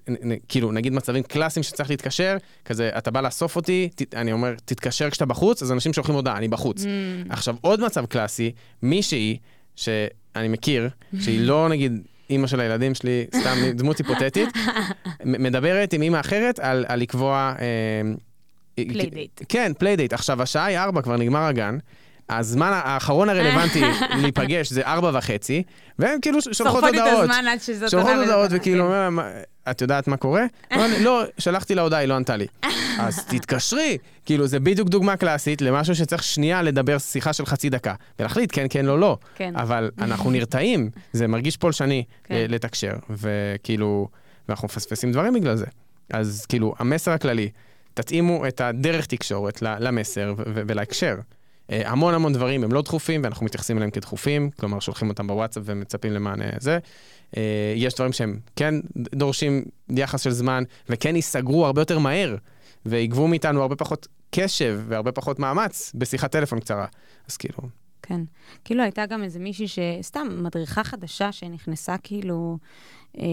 [0.09, 4.31] נ- נ- כאילו נגיד מצבים קלאסיים שצריך להתקשר, כזה אתה בא לאסוף אותי, ת- אני
[4.31, 6.83] אומר תתקשר כשאתה בחוץ, אז אנשים שולחים הודעה, אני בחוץ.
[6.83, 6.87] Mm,
[7.29, 8.51] עכשיו עוד מצב קלאסי,
[8.83, 9.37] מישהי
[9.75, 9.97] שאני
[10.49, 11.91] מכיר, שהיא לא נגיד
[12.29, 14.49] אימא של הילדים שלי, סתם דמות היפותטית,
[15.25, 17.53] מדברת עם אימא אחרת על, על לקבוע...
[17.59, 18.11] אה,
[18.93, 19.41] playdate.
[19.49, 20.13] כן, playdate.
[20.13, 21.77] עכשיו, השעה היא ארבע, כבר נגמר הגן.
[22.29, 23.81] הזמן האחרון הרלוונטי
[24.21, 25.63] להיפגש זה ארבע וחצי,
[25.99, 27.29] והם כאילו שולחות שורפות לי את הודעות.
[27.29, 29.29] הזמן עד שזאת שולחות הודעות וכאילו, אומר, "מה,
[29.71, 30.45] את יודעת מה קורה?
[30.71, 32.47] לי, לא, שלחתי לה הודעה, היא לא ענתה לי.
[32.99, 33.97] אז תתקשרי.
[34.25, 37.93] כאילו, זה בדיוק דוגמה קלאסית למשהו שצריך שנייה לדבר שיחה של חצי דקה.
[38.19, 39.17] ולהחליט כן, כן, לא, לא.
[39.35, 39.55] כן.
[39.55, 42.35] אבל אנחנו נרתעים, זה מרגיש פולשני כן.
[42.49, 44.07] לתקשר, וכאילו,
[44.49, 45.65] ואנחנו מפספסים דברים בגלל זה.
[46.13, 47.49] אז כאילו, המסר הכללי,
[47.93, 51.15] תתאימו את הדרך תקשורת למסר ולהקשר.
[51.71, 55.63] אה, המון המון דברים הם לא דחופים, ואנחנו מתייחסים אליהם כדחופים, כלומר שולחים אותם בוואטסאפ
[55.65, 56.79] ומצפים למענה זה.
[57.37, 62.35] אה, יש דברים שהם כן דורשים יחס של זמן, וכן ייסגרו הרבה יותר מהר,
[62.85, 66.85] ויגבו מאיתנו הרבה פחות קשב והרבה פחות מאמץ בשיחת טלפון קצרה.
[67.27, 67.59] אז כאילו,
[68.01, 68.21] כן.
[68.65, 72.57] כאילו הייתה גם איזה מישהי שסתם מדריכה חדשה שנכנסה כאילו,
[73.17, 73.23] אה,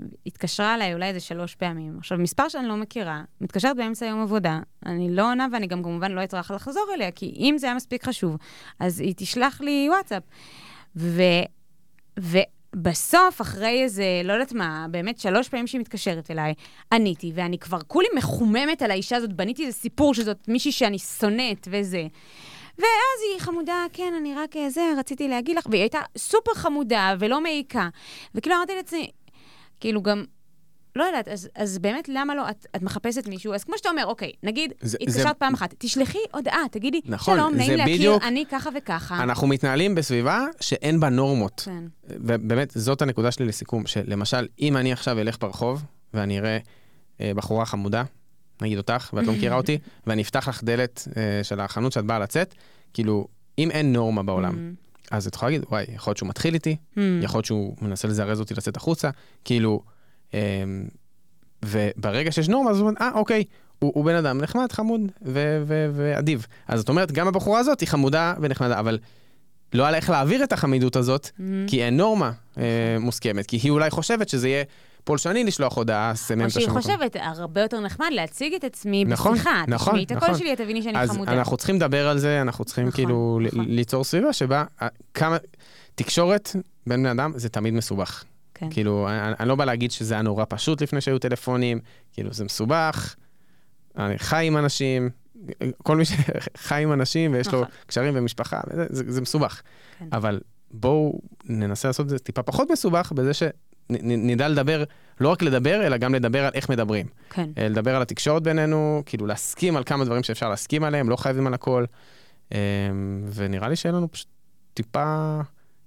[0.00, 1.98] והתקשרה אליי אולי איזה שלוש פעמים.
[1.98, 6.12] עכשיו, מספר שאני לא מכירה, מתקשרת באמצע יום עבודה, אני לא עונה ואני גם כמובן
[6.12, 8.36] לא אצטרך לחזור אליה, כי אם זה היה מספיק חשוב,
[8.80, 10.22] אז היא תשלח לי וואטסאפ.
[10.96, 11.22] ו...
[12.18, 16.54] ובסוף, אחרי איזה, לא יודעת מה, באמת שלוש פעמים שהיא מתקשרת אליי,
[16.92, 21.68] עניתי, ואני כבר כולי מחוממת על האישה הזאת, בניתי איזה סיפור שזאת מישהי שאני שונאת
[21.70, 22.06] וזה.
[22.78, 27.14] ואז היא חמודה, כן, אני רק אה, זה, רציתי להגיד לך, והיא הייתה סופר חמודה
[27.18, 27.88] ולא מעיקה.
[28.34, 29.10] וכאילו אמרתי לעצמי,
[29.84, 30.24] כאילו גם,
[30.96, 32.50] לא יודעת, אז, אז באמת, למה לא?
[32.50, 36.60] את, את מחפשת מישהו, אז כמו שאתה אומר, אוקיי, נגיד, התקשרת פעם אחת, תשלחי הודעה,
[36.70, 39.22] תגידי, נכון, שלום, נעים להכיר, בדיוק- אני ככה וככה.
[39.22, 41.62] אנחנו מתנהלים בסביבה שאין בה נורמות.
[41.64, 45.82] כן, ובאמת, זאת הנקודה שלי לסיכום, שלמשל, אם אני עכשיו אלך ברחוב,
[46.14, 46.58] ואני אראה
[47.20, 48.02] אה, בחורה חמודה,
[48.62, 52.18] נגיד אותך, ואת לא מכירה אותי, ואני אפתח לך דלת אה, של החנות שאת באה
[52.18, 52.54] לצאת,
[52.94, 53.28] כאילו,
[53.58, 56.76] אם אין נורמה בעולם, Mm, אז את יכולה להגיד, וואי, יכול להיות שהוא מתחיל איתי,
[56.94, 59.10] mm, יכול להיות שהוא מנסה לזרז אותי לצאת החוצה,
[59.44, 59.82] כאילו,
[60.34, 60.40] אה,
[61.64, 63.44] וברגע שיש נורמה, אז הוא אומר, אה, אוקיי,
[63.78, 66.46] הוא, הוא בן אדם נחמד, חמוד ו- ו- ואדיב.
[66.68, 68.98] אז זאת אומרת, גם הבחורה הזאת היא חמודה ונחמדה, אבל
[69.74, 71.40] לא היה לה איך להעביר את החמידות הזאת, mm.
[71.66, 74.64] כי אין נורמה אה, מוסכמת, כי היא אולי חושבת שזה יהיה
[75.04, 76.80] פולשני לשלוח הודעה, סמם או את שהיא השם.
[76.80, 79.64] חושבת, הרבה יותר נחמד להציג את עצמי נכון, בשיחה.
[79.68, 80.38] נכון, תשמעי את הקול נכון.
[80.38, 81.32] שלי, תביני שאני אז חמודה.
[81.32, 83.64] אנחנו צריכים לדבר על זה, אנחנו צריכים נכון, כאילו נכון.
[83.68, 85.36] ליצור סביבה שבה אה, כמה...
[85.94, 88.24] תקשורת בין בני אדם זה תמיד מסובך.
[88.54, 88.70] כן.
[88.70, 91.80] כאילו, אני, אני לא בא להגיד שזה היה נורא פשוט לפני שהיו טלפונים,
[92.12, 93.14] כאילו זה מסובך,
[93.98, 95.10] אני חי עם אנשים,
[95.82, 97.74] כל מי שחי עם אנשים ויש לו נכון.
[97.86, 99.62] קשרים ומשפחה, וזה, זה, זה מסובך.
[99.98, 100.08] כן.
[100.12, 100.40] אבל
[100.70, 103.32] בואו ננסה לעשות את זה טיפה פחות מסובך בזה
[103.92, 104.84] שנדע לדבר,
[105.20, 107.06] לא רק לדבר, אלא גם לדבר על איך מדברים.
[107.30, 107.50] כן.
[107.58, 111.46] אה, לדבר על התקשורת בינינו, כאילו להסכים על כמה דברים שאפשר להסכים עליהם, לא חייבים
[111.46, 111.84] על הכל.
[112.52, 112.58] אה,
[113.34, 114.28] ונראה לי שיהיה לנו פשוט
[114.74, 115.40] טיפה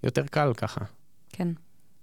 [0.03, 0.81] יותר קל ככה.
[1.29, 1.47] כן.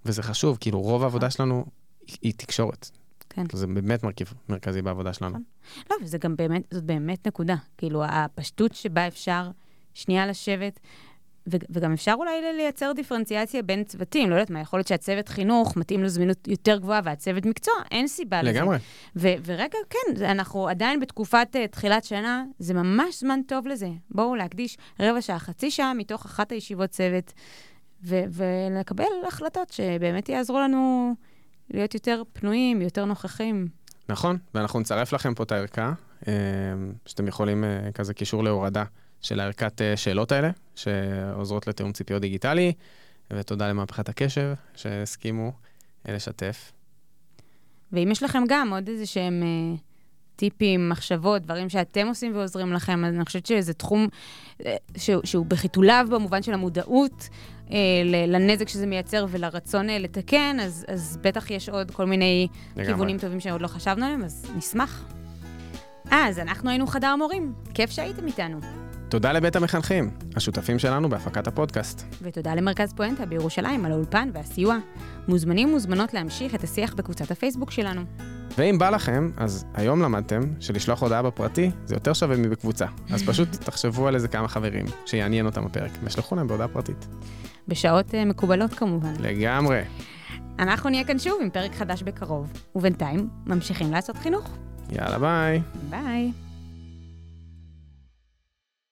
[0.05, 1.65] וזה חשוב, כאילו רוב העבודה שלנו
[2.07, 2.89] היא, היא תקשורת.
[3.29, 3.43] כן.
[3.53, 5.29] זה באמת מרכיב מרכזי בעבודה שלנו.
[5.29, 5.43] נכון.
[5.89, 7.55] לא, וזה גם באמת, זאת באמת נקודה.
[7.77, 9.49] כאילו, הפשטות שבה אפשר
[9.93, 10.79] שנייה לשבת,
[11.47, 14.29] וגם אפשר אולי לייצר דיפרנציאציה בין צוותים.
[14.29, 18.07] לא יודעת מה, יכול להיות שהצוות חינוך מתאים לו זמינות יותר גבוהה, והצוות מקצוע, אין
[18.07, 18.51] סיבה לזה.
[18.51, 18.77] לגמרי.
[19.15, 23.89] ורגע, כן, אנחנו עדיין בתקופת uh, תחילת שנה, זה ממש זמן טוב לזה.
[24.11, 27.33] בואו להקדיש רבע שעה, חצי שעה מתוך אחת הישיבות צוות,
[28.03, 31.13] ולקבל החלטות שבאמת יעזרו לנו
[31.69, 33.67] להיות יותר פנויים, יותר נוכחים.
[34.09, 35.93] נכון, ואנחנו נצרף לכם פה את הערכה,
[36.27, 36.33] אה,
[37.05, 38.83] שאתם יכולים אה, כזה קישור להורדה
[39.25, 42.73] של הערכת אה, שאלות האלה, שעוזרות לתיאום ציפיות דיגיטלי,
[43.31, 45.51] ותודה למהפכת הקשב שהסכימו
[46.09, 46.71] אה, לשתף.
[47.91, 49.77] ואם יש לכם גם עוד איזה שהם אה,
[50.35, 54.07] טיפים, מחשבות, דברים שאתם עושים ועוזרים לכם, אז אני חושבת שזה תחום
[54.65, 57.29] אה, שהוא, שהוא בחיתוליו במובן של המודעות
[57.71, 57.77] אה,
[58.27, 62.85] לנזק שזה מייצר ולרצון אה, לתקן, אז, אז בטח יש עוד כל מיני לגמרי.
[62.85, 65.05] כיוונים טובים שעוד לא חשבנו עליהם, אז נשמח.
[66.11, 67.53] אז אנחנו היינו חדר מורים.
[67.73, 68.84] כיף שהייתם איתנו.
[69.09, 72.03] תודה לבית המחנכים, השותפים שלנו בהפקת הפודקאסט.
[72.21, 74.77] ותודה למרכז פואנטה בירושלים על האולפן והסיוע.
[75.27, 78.01] מוזמנים ומוזמנות להמשיך את השיח בקבוצת הפייסבוק שלנו.
[78.57, 82.85] ואם בא לכם, אז היום למדתם שלשלוח הודעה בפרטי זה יותר שווה מבקבוצה.
[83.11, 87.07] אז פשוט תחשבו על איזה כמה חברים שיעניין אותם הפרק, ושלחו להם בהודעה פרטית.
[87.67, 89.13] בשעות uh, מקובלות כמובן.
[89.19, 89.81] לגמרי.
[90.59, 94.57] אנחנו נהיה כאן שוב עם פרק חדש בקרוב, ובינתיים ממשיכים לעשות חינוך.
[94.91, 95.61] יאללה ביי.
[95.89, 96.44] ביי.